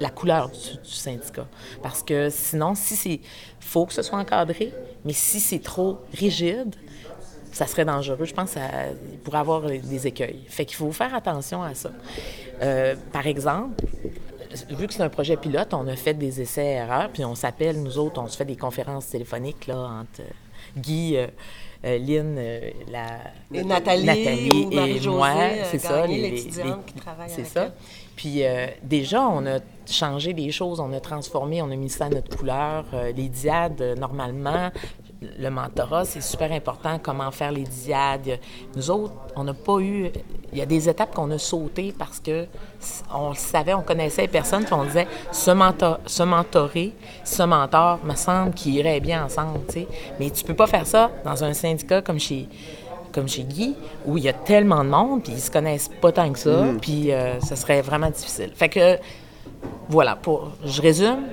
la 0.00 0.08
couleur 0.08 0.48
du, 0.48 0.90
syndicat. 0.90 1.46
Parce 1.82 2.02
que 2.02 2.30
sinon, 2.30 2.74
si 2.74 2.96
c'est. 2.96 3.20
faut 3.60 3.86
que 3.86 3.92
ce 3.92 4.02
soit 4.02 4.18
encadré, 4.18 4.72
mais 5.04 5.12
si 5.12 5.40
c'est 5.40 5.58
trop 5.58 5.98
rigide, 6.14 6.74
ça 7.52 7.66
serait 7.66 7.84
dangereux. 7.84 8.24
Je 8.24 8.32
pense 8.34 8.52
qu'il 8.52 9.18
pourrait 9.18 9.38
avoir 9.38 9.62
des 9.62 10.06
écueils. 10.06 10.42
Fait 10.48 10.64
qu'il 10.64 10.76
faut 10.76 10.90
faire 10.92 11.14
attention 11.14 11.62
à 11.62 11.74
ça. 11.74 11.90
Euh, 12.62 12.94
par 13.12 13.26
exemple, 13.26 13.84
vu 14.70 14.86
que 14.86 14.94
c'est 14.94 15.02
un 15.02 15.08
projet 15.08 15.36
pilote, 15.36 15.74
on 15.74 15.86
a 15.86 15.96
fait 15.96 16.14
des 16.14 16.40
essais-erreurs, 16.40 17.10
puis 17.12 17.24
on 17.24 17.34
s'appelle, 17.34 17.82
nous 17.82 17.98
autres, 17.98 18.20
on 18.20 18.26
se 18.26 18.36
fait 18.36 18.44
des 18.44 18.56
conférences 18.56 19.08
téléphoniques 19.08 19.66
là, 19.66 19.76
entre 19.76 20.22
Guy, 20.76 21.16
euh, 21.16 21.26
euh, 21.84 21.98
Lynn, 21.98 22.36
euh, 22.38 22.70
la, 22.90 23.06
Nathalie 24.04 24.50
ou 24.50 24.70
et 24.72 25.00
moi, 25.08 25.28
euh, 25.28 25.64
c'est 25.70 25.78
ça. 25.78 26.06
Les- 26.06 26.16
les- 26.16 26.30
les- 26.30 26.40
qui 26.40 26.94
C'est 27.28 27.44
ça. 27.46 27.64
elle. 27.64 27.72
Puis 28.16 28.44
euh, 28.44 28.66
déjà, 28.82 29.26
on 29.28 29.46
a 29.46 29.58
changé 29.90 30.34
des 30.34 30.50
choses, 30.52 30.78
on 30.80 30.92
a 30.92 31.00
transformé, 31.00 31.62
on 31.62 31.70
a 31.70 31.76
mis 31.76 31.88
ça 31.88 32.06
à 32.06 32.08
notre 32.10 32.36
couleur. 32.36 32.84
Les 33.16 33.28
diades, 33.28 33.82
normalement, 33.98 34.70
le 35.22 35.50
mentorat, 35.50 36.04
c'est 36.04 36.22
super 36.22 36.50
important, 36.52 36.98
comment 37.02 37.30
faire 37.30 37.52
les 37.52 37.64
diades. 37.64 38.38
Nous 38.74 38.90
autres, 38.90 39.12
on 39.36 39.44
n'a 39.44 39.54
pas 39.54 39.78
eu... 39.80 40.10
Il 40.52 40.58
y 40.58 40.62
a 40.62 40.66
des 40.66 40.88
étapes 40.88 41.14
qu'on 41.14 41.30
a 41.30 41.38
sautées 41.38 41.94
parce 41.96 42.18
que 42.18 42.46
on 43.14 43.30
le 43.30 43.34
savait, 43.36 43.74
on 43.74 43.82
connaissait 43.82 44.22
les 44.22 44.28
personnes, 44.28 44.64
puis 44.64 44.74
on 44.74 44.84
disait, 44.84 45.06
ce, 45.30 45.50
mentor, 45.50 46.00
ce 46.06 46.22
mentoré, 46.22 46.92
ce 47.24 47.42
mentor, 47.42 48.00
me 48.04 48.14
semble 48.14 48.52
qu'ils 48.54 48.74
iraient 48.76 49.00
bien 49.00 49.24
ensemble, 49.24 49.60
tu 49.68 49.74
sais. 49.74 49.88
Mais 50.18 50.30
tu 50.30 50.42
peux 50.42 50.54
pas 50.54 50.66
faire 50.66 50.86
ça 50.86 51.10
dans 51.24 51.44
un 51.44 51.52
syndicat 51.52 52.02
comme 52.02 52.18
chez 52.18 52.48
comme 53.12 53.28
chez 53.28 53.42
Guy, 53.42 53.74
où 54.06 54.18
il 54.18 54.22
y 54.22 54.28
a 54.28 54.32
tellement 54.32 54.84
de 54.84 54.88
monde, 54.88 55.24
puis 55.24 55.32
ils 55.32 55.40
se 55.40 55.50
connaissent 55.50 55.90
pas 56.00 56.12
tant 56.12 56.32
que 56.32 56.38
ça, 56.38 56.64
puis 56.80 57.12
euh, 57.12 57.40
ça 57.40 57.56
serait 57.56 57.82
vraiment 57.82 58.08
difficile. 58.08 58.52
Fait 58.54 58.68
que, 58.68 58.98
voilà, 59.88 60.14
pour, 60.14 60.52
je 60.64 60.80
résume, 60.80 61.24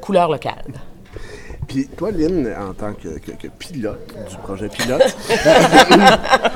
couleur 0.00 0.28
locale. 0.28 0.64
Puis 1.68 1.88
toi, 1.96 2.10
Lynn, 2.12 2.48
en 2.58 2.72
tant 2.74 2.92
que, 2.92 3.18
que- 3.18 3.32
que 3.32 3.48
pilote 3.58 4.06
du 4.30 4.36
projet 4.36 4.68
pilote, 4.68 5.02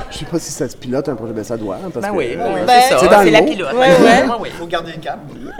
je 0.09 0.17
sais 0.19 0.25
pas 0.25 0.39
si 0.39 0.51
ça 0.51 0.69
se 0.69 0.77
pilote 0.77 1.09
un 1.09 1.15
projet, 1.15 1.33
mais 1.35 1.43
ça 1.43 1.57
doit. 1.57 1.75
hein, 1.75 1.89
Parce 1.93 2.05
Ben 2.05 2.11
que, 2.13 2.17
oui, 2.17 2.33
euh, 2.37 2.65
c'est 2.67 2.89
ça, 2.93 2.97
c'est 2.99 3.07
dans 3.09 3.19
c'est 3.19 3.25
le 3.25 3.31
la 3.31 3.41
pilote. 3.41 3.73
Ouais, 3.73 3.79
ouais. 3.79 4.23
Ah 4.29 4.37
oui. 4.39 4.49
Il 4.51 4.57
faut 4.57 4.67
garder 4.67 4.93
le 4.95 5.01
cap. 5.01 5.19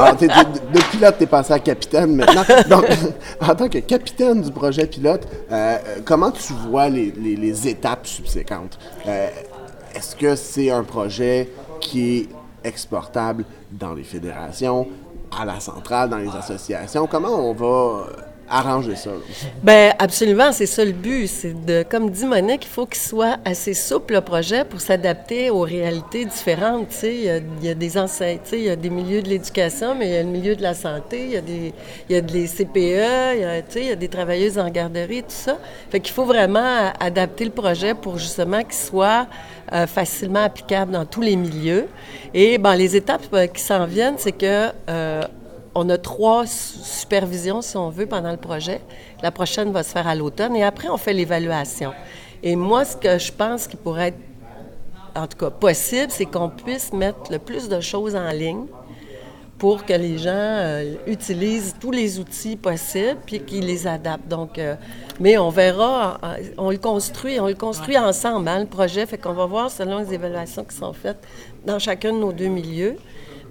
Alors, 0.00 0.16
t'es- 0.16 0.28
t'es- 0.28 0.34
de 0.78 0.80
pilote, 0.90 1.16
t'es 1.18 1.26
passé 1.26 1.52
à 1.52 1.58
capitaine 1.58 2.16
maintenant. 2.16 2.42
Donc, 2.68 2.86
en 3.40 3.54
tant 3.54 3.68
que 3.68 3.78
capitaine 3.78 4.40
du 4.42 4.50
projet 4.50 4.86
pilote, 4.86 5.26
euh, 5.52 5.54
euh, 5.86 6.00
comment 6.04 6.30
tu 6.30 6.52
vois 6.68 6.88
les, 6.88 7.12
les- 7.20 7.36
les 7.36 7.68
étapes 7.68 8.06
subséquentes? 8.06 8.78
Euh, 9.06 9.28
Est-ce 9.94 10.14
que 10.16 10.36
c'est 10.36 10.70
un 10.70 10.84
projet 10.84 11.48
qui 11.80 12.18
est 12.18 12.28
exportable 12.68 13.44
dans 13.72 13.92
les 13.94 14.04
fédérations, 14.04 14.86
à 15.38 15.44
la 15.44 15.60
centrale, 15.60 16.10
dans 16.10 16.18
les 16.18 16.34
associations? 16.34 17.06
Comment 17.06 17.50
on 17.50 17.54
va 17.54 17.66
euh, 17.66 18.12
arranger 18.50 18.96
ça? 18.96 19.10
Ben 19.62 19.94
absolument, 19.98 20.52
c'est 20.52 20.66
ça 20.66 20.84
le 20.84 20.92
but. 20.92 21.26
C'est 21.28 21.64
de, 21.64 21.84
comme 21.88 22.10
dit 22.10 22.26
Monique, 22.26 22.64
il 22.64 22.68
faut 22.68 22.86
qu'il 22.86 23.00
soit 23.00 23.38
assez 23.44 23.74
souple 23.74 24.14
le 24.14 24.20
projet 24.20 24.64
pour 24.64 24.80
s'adapter 24.80 25.50
aux 25.50 25.60
réalités 25.60 26.24
différentes. 26.24 26.88
Tu 26.88 27.06
il 27.06 27.24
y 27.62 27.68
a, 27.68 27.74
des 27.74 27.98
enseignants, 27.98 28.40
tu 28.48 28.56
il 28.56 28.64
y 28.64 28.70
a 28.70 28.76
des 28.76 28.90
milieux 28.90 29.22
de 29.22 29.28
l'éducation, 29.28 29.94
mais 29.94 30.08
il 30.08 30.12
y 30.12 30.16
a 30.16 30.22
le 30.22 30.28
milieu 30.28 30.56
de 30.56 30.62
la 30.62 30.74
santé, 30.74 31.24
il 31.24 31.30
y 31.30 31.36
a 31.36 31.40
des, 31.40 31.72
il 32.08 32.14
y 32.14 32.18
a 32.18 32.20
des 32.20 32.46
CPE, 32.46 32.76
il 32.76 33.40
y 33.40 33.44
a, 33.44 33.58
il 33.76 33.86
y 33.86 33.90
a 33.90 33.96
des 33.96 34.08
travailleuses 34.08 34.58
en 34.58 34.68
garderie, 34.68 35.22
tout 35.22 35.28
ça. 35.28 35.58
Fait 35.90 36.00
qu'il 36.00 36.14
faut 36.14 36.24
vraiment 36.24 36.92
adapter 36.98 37.44
le 37.44 37.50
projet 37.50 37.94
pour 37.94 38.18
justement 38.18 38.62
qu'il 38.62 38.74
soit 38.74 39.26
euh, 39.72 39.86
facilement 39.86 40.42
applicable 40.42 40.90
dans 40.90 41.04
tous 41.04 41.20
les 41.20 41.36
milieux. 41.36 41.86
Et 42.34 42.58
ben 42.58 42.74
les 42.74 42.96
étapes 42.96 43.22
euh, 43.32 43.46
qui 43.46 43.62
s'en 43.62 43.84
viennent, 43.86 44.16
c'est 44.18 44.32
que 44.32 44.70
euh, 44.88 45.22
on 45.74 45.88
a 45.88 45.98
trois 45.98 46.46
su- 46.46 46.78
supervisions, 46.82 47.62
si 47.62 47.76
on 47.76 47.90
veut, 47.90 48.06
pendant 48.06 48.30
le 48.30 48.36
projet. 48.36 48.80
La 49.22 49.30
prochaine 49.30 49.70
va 49.72 49.82
se 49.82 49.90
faire 49.90 50.06
à 50.08 50.14
l'automne 50.14 50.56
et 50.56 50.64
après, 50.64 50.88
on 50.88 50.96
fait 50.96 51.12
l'évaluation. 51.12 51.92
Et 52.42 52.56
moi, 52.56 52.84
ce 52.84 52.96
que 52.96 53.18
je 53.18 53.32
pense 53.32 53.66
qui 53.66 53.76
pourrait 53.76 54.08
être, 54.08 54.18
en 55.16 55.26
tout 55.26 55.36
cas, 55.36 55.50
possible, 55.50 56.10
c'est 56.10 56.26
qu'on 56.26 56.48
puisse 56.48 56.92
mettre 56.92 57.30
le 57.30 57.38
plus 57.38 57.68
de 57.68 57.80
choses 57.80 58.14
en 58.16 58.30
ligne 58.30 58.64
pour 59.60 59.84
que 59.84 59.92
les 59.92 60.16
gens 60.16 60.30
euh, 60.32 60.94
utilisent 61.06 61.76
tous 61.78 61.90
les 61.90 62.18
outils 62.18 62.56
possibles 62.56 63.18
puis 63.26 63.40
qu'ils 63.40 63.66
les 63.66 63.86
adaptent. 63.86 64.26
Donc, 64.26 64.58
euh, 64.58 64.74
mais 65.20 65.36
on 65.36 65.50
verra, 65.50 66.18
euh, 66.24 66.36
on 66.56 66.70
le 66.70 66.78
construit, 66.78 67.38
on 67.38 67.46
le 67.46 67.54
construit 67.54 67.98
ensemble, 67.98 68.48
hein, 68.48 68.60
le 68.60 68.66
projet. 68.66 69.04
Fait 69.04 69.18
qu'on 69.18 69.34
va 69.34 69.44
voir 69.44 69.70
selon 69.70 69.98
les 69.98 70.14
évaluations 70.14 70.64
qui 70.64 70.74
sont 70.74 70.94
faites 70.94 71.18
dans 71.66 71.78
chacun 71.78 72.14
de 72.14 72.18
nos 72.18 72.32
deux 72.32 72.48
milieux. 72.48 72.96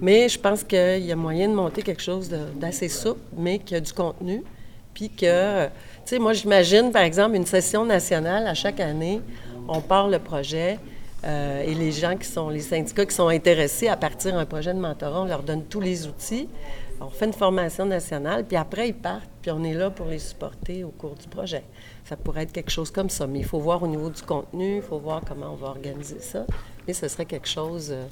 Mais 0.00 0.28
je 0.28 0.38
pense 0.38 0.64
qu'il 0.64 1.04
y 1.04 1.12
a 1.12 1.16
moyen 1.16 1.48
de 1.48 1.54
monter 1.54 1.82
quelque 1.82 2.02
chose 2.02 2.28
d'assez 2.56 2.88
souple, 2.88 3.20
mais 3.36 3.60
qui 3.60 3.76
a 3.76 3.80
du 3.80 3.92
contenu. 3.92 4.42
Puis 4.92 5.10
que, 5.10 5.66
tu 5.66 5.70
sais, 6.06 6.18
moi, 6.18 6.32
j'imagine, 6.32 6.90
par 6.90 7.02
exemple, 7.02 7.36
une 7.36 7.46
session 7.46 7.84
nationale 7.84 8.48
à 8.48 8.54
chaque 8.54 8.80
année, 8.80 9.20
on 9.68 9.80
part 9.80 10.08
le 10.08 10.18
projet. 10.18 10.80
Euh, 11.24 11.62
et 11.62 11.74
les 11.74 11.92
gens 11.92 12.16
qui 12.16 12.26
sont, 12.26 12.48
les 12.48 12.60
syndicats 12.60 13.04
qui 13.04 13.14
sont 13.14 13.28
intéressés 13.28 13.88
à 13.88 13.96
partir 13.96 14.34
d'un 14.34 14.46
projet 14.46 14.72
de 14.72 14.78
mentorat, 14.78 15.22
on 15.22 15.26
leur 15.26 15.42
donne 15.42 15.64
tous 15.64 15.80
les 15.80 16.06
outils. 16.06 16.48
On 17.00 17.08
fait 17.08 17.26
une 17.26 17.32
formation 17.32 17.86
nationale, 17.86 18.44
puis 18.44 18.56
après, 18.56 18.88
ils 18.88 18.94
partent, 18.94 19.28
puis 19.40 19.50
on 19.50 19.64
est 19.64 19.72
là 19.72 19.90
pour 19.90 20.06
les 20.06 20.18
supporter 20.18 20.84
au 20.84 20.90
cours 20.90 21.14
du 21.14 21.26
projet. 21.28 21.62
Ça 22.04 22.16
pourrait 22.16 22.42
être 22.42 22.52
quelque 22.52 22.70
chose 22.70 22.90
comme 22.90 23.08
ça, 23.08 23.26
mais 23.26 23.38
il 23.38 23.44
faut 23.44 23.58
voir 23.58 23.82
au 23.82 23.86
niveau 23.86 24.10
du 24.10 24.20
contenu, 24.22 24.76
il 24.76 24.82
faut 24.82 24.98
voir 24.98 25.22
comment 25.26 25.52
on 25.52 25.56
va 25.56 25.68
organiser 25.68 26.20
ça. 26.20 26.44
Mais 26.86 26.92
ce 26.92 27.08
serait 27.08 27.24
quelque 27.24 27.48
chose. 27.48 27.88
euh, 27.90 28.04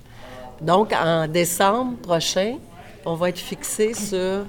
Donc, 0.63 0.93
en 0.93 1.27
décembre 1.29 1.99
prochain, 1.99 2.57
on 3.05 3.15
va 3.15 3.29
être 3.31 3.39
fixé 3.39 3.93
sur. 3.95 4.45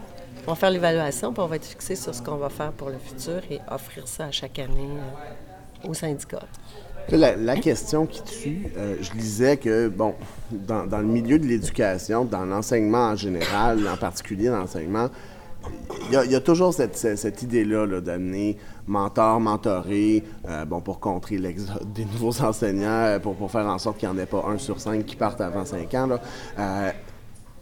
On 0.47 0.51
va 0.51 0.55
faire 0.55 0.71
l'évaluation, 0.71 1.33
puis 1.33 1.41
on 1.43 1.47
va 1.47 1.57
être 1.57 1.65
fixé 1.65 1.95
sur 1.95 2.15
ce 2.15 2.21
qu'on 2.21 2.37
va 2.37 2.49
faire 2.49 2.71
pour 2.71 2.89
le 2.89 2.97
futur 2.97 3.41
et 3.51 3.59
offrir 3.69 4.07
ça 4.07 4.25
à 4.25 4.31
chaque 4.31 4.57
année 4.57 4.89
euh, 5.85 5.87
aux 5.89 5.93
syndicats. 5.93 6.47
La, 7.11 7.55
question 7.57 8.05
qui 8.05 8.23
tue, 8.23 8.67
euh, 8.77 8.95
je 9.01 9.11
lisais 9.13 9.57
que, 9.57 9.87
bon, 9.87 10.13
dans, 10.51 10.85
le 10.97 11.03
milieu 11.03 11.39
de 11.39 11.45
l'éducation, 11.45 12.25
dans 12.25 12.45
l'enseignement 12.45 13.09
en 13.09 13.15
général, 13.15 13.87
en 13.87 13.97
particulier 13.97 14.47
dans 14.47 14.59
l'enseignement, 14.59 15.09
il 16.11 16.31
y, 16.31 16.35
a- 16.35 16.39
toujours 16.39 16.73
cette, 16.73 17.41
idée-là 17.43 17.85
là, 17.85 18.01
d'amener 18.01 18.57
mentor, 18.87 19.39
mentoré, 19.39 20.23
euh, 20.47 20.65
bon, 20.65 20.81
pour 20.81 20.99
contrer 20.99 21.37
l'exode 21.37 21.91
des 21.93 22.05
nouveaux 22.05 22.41
enseignants, 22.41 22.87
euh, 22.89 23.19
pour, 23.19 23.51
faire 23.51 23.67
en 23.67 23.77
sorte 23.77 23.97
qu'il 23.97 24.09
n'y 24.09 24.15
en 24.15 24.17
ait 24.17 24.25
pas 24.25 24.45
un 24.47 24.57
sur 24.57 24.79
cinq 24.79 25.05
qui 25.05 25.15
partent 25.15 25.41
avant 25.41 25.65
cinq 25.65 25.93
ans. 25.95 26.09
Euh, 26.57 26.91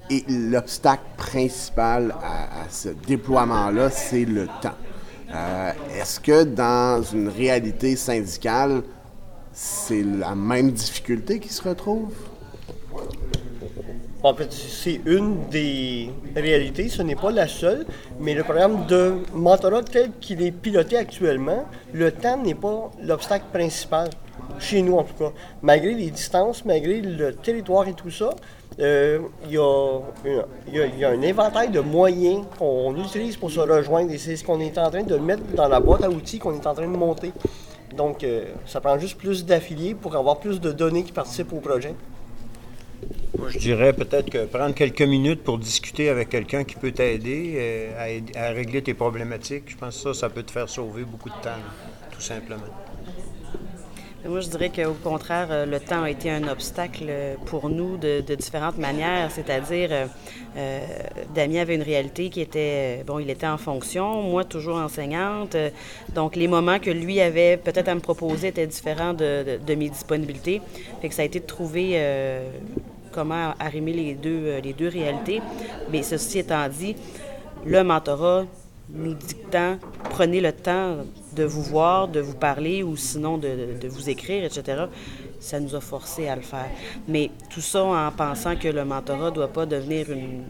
et 0.09 0.23
l'obstacle 0.29 1.03
principal 1.17 2.15
à, 2.23 2.69
ce 2.69 2.89
déploiement-là, 2.89 3.89
c'est 3.89 4.23
le 4.23 4.47
temps. 4.61 4.77
Est-ce 5.99 6.21
que 6.21 6.45
dans 6.45 7.03
une 7.03 7.27
réalité 7.27 7.97
syndicale, 7.97 8.83
c'est 9.57 10.03
la 10.03 10.35
même 10.35 10.71
difficulté 10.71 11.39
qui 11.39 11.49
se 11.49 11.67
retrouve? 11.67 12.13
En 14.21 14.35
fait, 14.35 14.51
c'est 14.51 15.01
une 15.05 15.47
des 15.49 16.11
réalités, 16.35 16.89
ce 16.89 17.01
n'est 17.01 17.15
pas 17.15 17.31
la 17.31 17.47
seule, 17.47 17.87
mais 18.19 18.35
le 18.35 18.43
programme 18.43 18.85
de 18.85 19.15
mentorat 19.33 19.81
tel 19.81 20.11
qu'il 20.21 20.43
est 20.43 20.51
piloté 20.51 20.95
actuellement, 20.97 21.65
le 21.91 22.11
temps 22.11 22.37
n'est 22.37 22.53
pas 22.53 22.91
l'obstacle 23.01 23.45
principal, 23.51 24.11
chez 24.59 24.83
nous 24.83 24.95
en 24.95 25.03
tout 25.03 25.15
cas. 25.15 25.31
Malgré 25.63 25.95
les 25.95 26.11
distances, 26.11 26.63
malgré 26.63 27.01
le 27.01 27.33
territoire 27.33 27.87
et 27.87 27.93
tout 27.93 28.11
ça, 28.11 28.29
euh, 28.79 29.19
il 29.45 29.53
y, 29.53 31.03
a 31.03 31.09
un 31.09 31.21
éventail 31.23 31.69
de 31.69 31.79
moyens 31.79 32.45
qu'on 32.59 32.95
utilise 32.95 33.37
pour 33.37 33.49
se 33.49 33.59
rejoindre 33.59 34.11
et 34.11 34.19
c'est 34.19 34.35
ce 34.35 34.43
qu'on 34.43 34.59
est 34.59 34.77
en 34.77 34.91
train 34.91 35.03
de 35.03 35.17
mettre 35.17 35.41
dans 35.55 35.67
la 35.67 35.79
boîte 35.79 36.03
à 36.03 36.11
outils 36.11 36.37
qu'on 36.37 36.53
est 36.53 36.67
en 36.67 36.75
train 36.75 36.87
de 36.87 36.97
monter. 36.97 37.31
Donc, 37.95 38.23
euh, 38.23 38.45
ça 38.65 38.81
prend 38.81 38.97
juste 38.99 39.17
plus 39.17 39.45
d'affiliés 39.45 39.95
pour 39.95 40.15
avoir 40.15 40.39
plus 40.39 40.59
de 40.59 40.71
données 40.71 41.03
qui 41.03 41.11
participent 41.11 41.53
au 41.53 41.59
projet. 41.59 41.95
Moi, 43.37 43.49
je 43.49 43.59
dirais 43.59 43.93
peut-être 43.93 44.29
que 44.29 44.45
prendre 44.45 44.73
quelques 44.73 45.01
minutes 45.01 45.43
pour 45.43 45.57
discuter 45.57 46.09
avec 46.09 46.29
quelqu'un 46.29 46.63
qui 46.63 46.75
peut 46.75 46.91
t'aider 46.91 47.53
euh, 47.57 48.19
à, 48.35 48.49
régler 48.49 48.81
tes 48.81 48.93
problématiques, 48.93 49.65
je 49.67 49.77
pense 49.77 49.95
que 49.95 50.13
ça, 50.13 50.21
ça 50.21 50.29
peut 50.29 50.43
te 50.43 50.51
faire 50.51 50.67
sauver 50.67 51.03
beaucoup 51.03 51.29
de 51.29 51.35
temps, 51.35 51.61
tout 52.11 52.21
simplement. 52.21 52.65
Moi, 54.27 54.41
je 54.41 54.49
dirais 54.49 54.69
qu'au 54.69 54.93
contraire, 54.93 55.47
euh, 55.51 55.65
le 55.65 55.79
temps 55.79 56.03
a 56.03 56.09
été 56.09 56.29
un 56.29 56.49
obstacle 56.49 57.09
pour 57.45 57.69
nous 57.69 57.95
de, 57.95 58.35
différentes 58.35 58.77
manières. 58.77 59.31
C'est-à-dire, 59.31 59.89
euh, 59.91 60.05
euh, 60.57 60.85
Damien 61.33 61.61
avait 61.61 61.75
une 61.75 61.81
réalité 61.81 62.29
qui 62.29 62.41
était, 62.41 63.03
bon, 63.07 63.19
il 63.19 63.29
était 63.29 63.47
en 63.47 63.57
fonction, 63.57 64.23
moi 64.23 64.43
toujours 64.43 64.77
enseignante. 64.77 65.55
donc, 66.13 66.35
les 66.35 66.49
moments 66.49 66.79
que 66.79 66.89
lui 66.89 67.21
avait 67.21 67.55
peut-être 67.55 67.87
à 67.87 67.95
me 67.95 68.01
proposer 68.01 68.49
étaient 68.49 68.67
différents 68.67 69.13
de, 69.13 69.59
mes 69.69 69.89
disponibilités. 69.89 70.61
Fait 71.01 71.07
que 71.07 71.15
ça 71.15 71.21
a 71.21 71.25
été 71.25 71.39
de 71.39 71.45
trouver 71.45 72.01
comment 73.13 73.53
arrimer 73.59 73.93
les 73.93 74.13
deux, 74.15 74.57
les 74.61 74.73
deux 74.73 74.89
réalités. 74.89 75.41
Mais 75.89 76.03
ceci 76.03 76.39
étant 76.39 76.67
dit, 76.67 76.95
le 77.65 77.81
mentorat, 77.83 78.45
nous 78.89 79.13
dictant, 79.13 79.77
prenez 80.09 80.41
le 80.41 80.51
temps 80.51 80.97
de 81.37 81.43
vous 81.43 81.61
voir, 81.61 82.07
de 82.07 82.19
vous 82.19 82.33
parler 82.33 82.83
ou 82.83 82.95
sinon 82.97 83.37
de, 83.37 83.87
vous 83.87 84.09
écrire, 84.09 84.43
etc., 84.43 84.85
ça 85.39 85.59
nous 85.59 85.75
a 85.75 85.81
forcé 85.81 86.27
à 86.27 86.35
le 86.35 86.41
faire. 86.41 86.69
Mais 87.07 87.29
tout 87.53 87.61
ça 87.61 87.83
en 87.83 88.11
pensant 88.11 88.55
que 88.55 88.67
le 88.67 88.83
mentorat 88.83 89.29
ne 89.29 89.35
doit 89.35 89.47
pas 89.47 89.65
devenir 89.65 90.11
une 90.11 90.43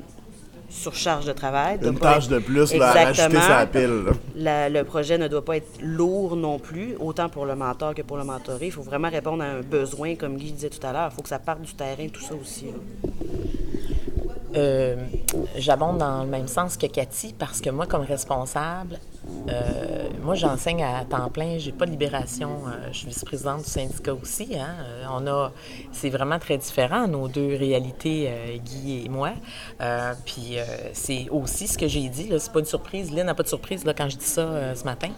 surcharge 0.69 1.25
de 1.25 1.33
travail. 1.33 1.79
Une 1.81 1.97
tâche 1.97 2.27
de 2.27 2.39
plus 2.39 2.73
là, 2.73 2.91
à 2.91 3.07
ajouter 3.07 3.41
sa 3.41 3.65
pile. 3.65 4.03
le 4.35 4.83
projet 4.83 5.17
ne 5.17 5.27
doit 5.27 5.43
pas 5.43 5.57
être 5.57 5.79
lourd 5.81 6.35
non 6.35 6.59
plus, 6.59 6.95
autant 6.99 7.29
pour 7.29 7.45
le 7.45 7.55
mentor 7.55 7.93
que 7.93 8.01
pour 8.01 8.17
le 8.17 8.23
mentoré. 8.23 8.67
Il 8.67 8.71
faut 8.71 8.81
vraiment 8.81 9.09
répondre 9.09 9.43
à 9.43 9.47
un 9.47 9.61
besoin, 9.61 10.15
comme 10.15 10.37
Guy 10.37 10.51
disait 10.51 10.69
tout 10.69 10.85
à 10.85 10.93
l'heure. 10.93 11.09
Il 11.11 11.15
faut 11.15 11.21
que 11.21 11.29
ça 11.29 11.39
parte 11.39 11.61
du 11.61 11.73
terrain, 11.73 12.07
tout 12.11 12.21
ça 12.21 12.33
aussi. 12.35 12.67
Euh, 14.55 14.95
j'abonde 15.57 15.97
dans 15.97 16.23
le 16.23 16.29
même 16.29 16.47
sens 16.47 16.77
que 16.77 16.87
Cathy 16.87 17.33
parce 17.37 17.59
que 17.59 17.69
moi, 17.69 17.85
comme 17.85 18.03
responsable, 18.03 18.99
euh, 19.49 20.07
moi, 20.21 20.35
j'enseigne 20.35 20.83
à 20.83 21.03
temps 21.03 21.29
plein. 21.29 21.57
J'ai 21.57 21.73
pas 21.73 21.85
de 21.85 21.91
libération. 21.91 22.61
Euh, 22.67 22.87
je 22.91 22.99
suis 22.99 23.07
vice-présidente 23.07 23.63
du 23.63 23.69
syndicat 23.69 24.13
aussi. 24.13 24.57
Hein. 24.57 24.75
on 25.11 25.27
a, 25.27 25.51
c'est 25.91 26.09
vraiment 26.09 26.39
très 26.39 26.57
différent 26.57 27.07
nos 27.07 27.27
deux 27.27 27.55
réalités, 27.55 28.31
Guy 28.63 29.05
et 29.05 29.09
moi. 29.09 29.31
puis 30.25 30.57
c'est 30.93 31.27
aussi 31.29 31.67
ce 31.67 31.77
que 31.77 31.87
j'ai 31.87 32.07
dit. 32.09 32.29
Là, 32.29 32.39
c'est 32.39 32.51
pas 32.51 32.59
une 32.59 32.65
surprise. 32.65 33.11
Lynn 33.11 33.25
n'a 33.25 33.35
pas 33.35 33.43
de 33.43 33.47
surprise 33.47 33.83
quand 33.97 34.09
je 34.09 34.17
dis 34.17 34.25
ça 34.25 34.75
ce 34.75 34.83
matin, 34.83 35.09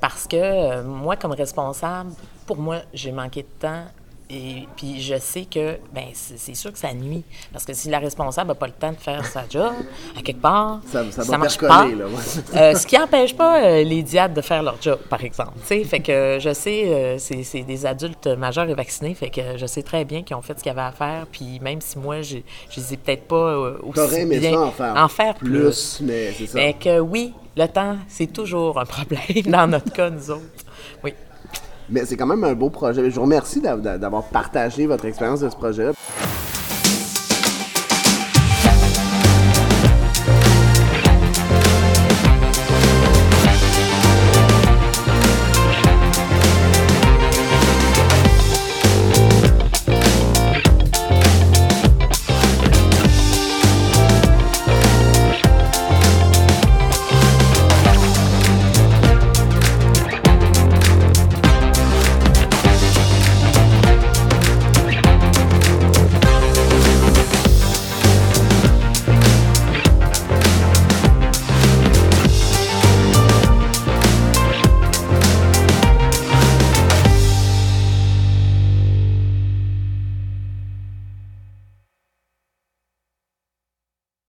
parce 0.00 0.26
que 0.26 0.82
moi, 0.82 1.16
comme 1.16 1.32
responsable, 1.32 2.10
pour 2.46 2.56
moi, 2.56 2.78
j'ai 2.94 3.12
manqué 3.12 3.42
de 3.42 3.48
temps 3.60 3.84
et 4.30 4.68
puis 4.76 5.00
je 5.00 5.18
sais 5.18 5.46
que 5.50 5.78
ben 5.94 6.04
c'est 6.12 6.54
sûr 6.54 6.70
que 6.70 6.78
ça 6.78 6.92
nuit. 6.92 7.24
Parce 7.52 7.64
que 7.64 7.72
si 7.72 7.88
la 7.88 7.98
responsable 7.98 8.48
n'a 8.48 8.54
pas 8.54 8.66
le 8.66 8.72
temps 8.74 8.92
de 8.92 8.96
faire 8.96 9.24
sa 9.24 9.44
job, 9.48 9.72
à 10.18 10.22
quelque 10.22 10.40
part, 10.40 10.80
ça, 10.86 11.02
ça, 11.10 11.38
marche 11.38 11.56
pas. 11.56 11.86
Là, 11.86 12.04
euh, 12.54 12.74
ce 12.74 12.86
qui 12.86 12.98
n'empêche 12.98 13.34
pas 13.34 13.62
euh, 13.62 13.84
les 13.84 14.02
diades 14.02 14.34
de 14.34 14.42
faire 14.42 14.62
leur 14.62 14.76
job, 14.82 14.98
par 15.08 15.24
exemple. 15.24 15.52
sais 15.64 15.82
fait 15.84 16.00
que 16.00 16.38
je 16.40 16.52
sais, 16.52 16.84
euh, 16.86 17.16
c'est 17.18 17.62
des 17.62 17.86
adultes 17.86 18.26
majeurs 18.26 18.68
et 18.68 18.74
vaccinés, 18.74 19.14
fait 19.14 19.30
que 19.30 19.56
je 19.56 19.66
sais 19.66 19.82
très 19.82 20.04
bien 20.04 20.22
qu'ils 20.22 20.36
ont 20.36 20.42
fait 20.42 20.58
ce 20.58 20.62
qu'ils 20.62 20.72
avaient 20.72 20.82
à 20.82 20.92
faire. 20.92 21.26
Puis 21.32 21.58
même 21.60 21.80
si 21.80 21.98
moi, 21.98 22.20
je 22.20 22.36
ne 22.36 22.42
les 22.76 22.94
ai 22.94 22.96
peut-être 22.98 23.28
pas 23.28 23.56
aussi 23.82 24.26
bien... 24.26 24.60
en 24.60 24.70
faire, 24.70 24.94
en 24.94 25.08
faire 25.08 25.34
plus, 25.36 26.00
mais 26.02 26.32
c'est 26.36 26.46
ça. 26.46 26.58
Fait 26.58 26.74
que 26.74 27.00
oui, 27.00 27.32
le 27.56 27.66
temps, 27.66 27.96
c'est 28.08 28.30
toujours 28.30 28.78
un 28.78 28.84
problème 28.84 29.20
dans 29.46 29.66
notre 29.66 29.90
cas, 29.90 30.10
nous 30.10 30.30
autres. 30.30 30.42
Oui. 31.02 31.14
Mais 31.90 32.04
c'est 32.04 32.16
quand 32.16 32.26
même 32.26 32.44
un 32.44 32.54
beau 32.54 32.70
projet. 32.70 33.10
Je 33.10 33.14
vous 33.14 33.22
remercie 33.22 33.60
d'avoir 33.60 34.24
partagé 34.24 34.86
votre 34.86 35.04
expérience 35.06 35.40
de 35.40 35.48
ce 35.48 35.56
projet-là. 35.56 35.92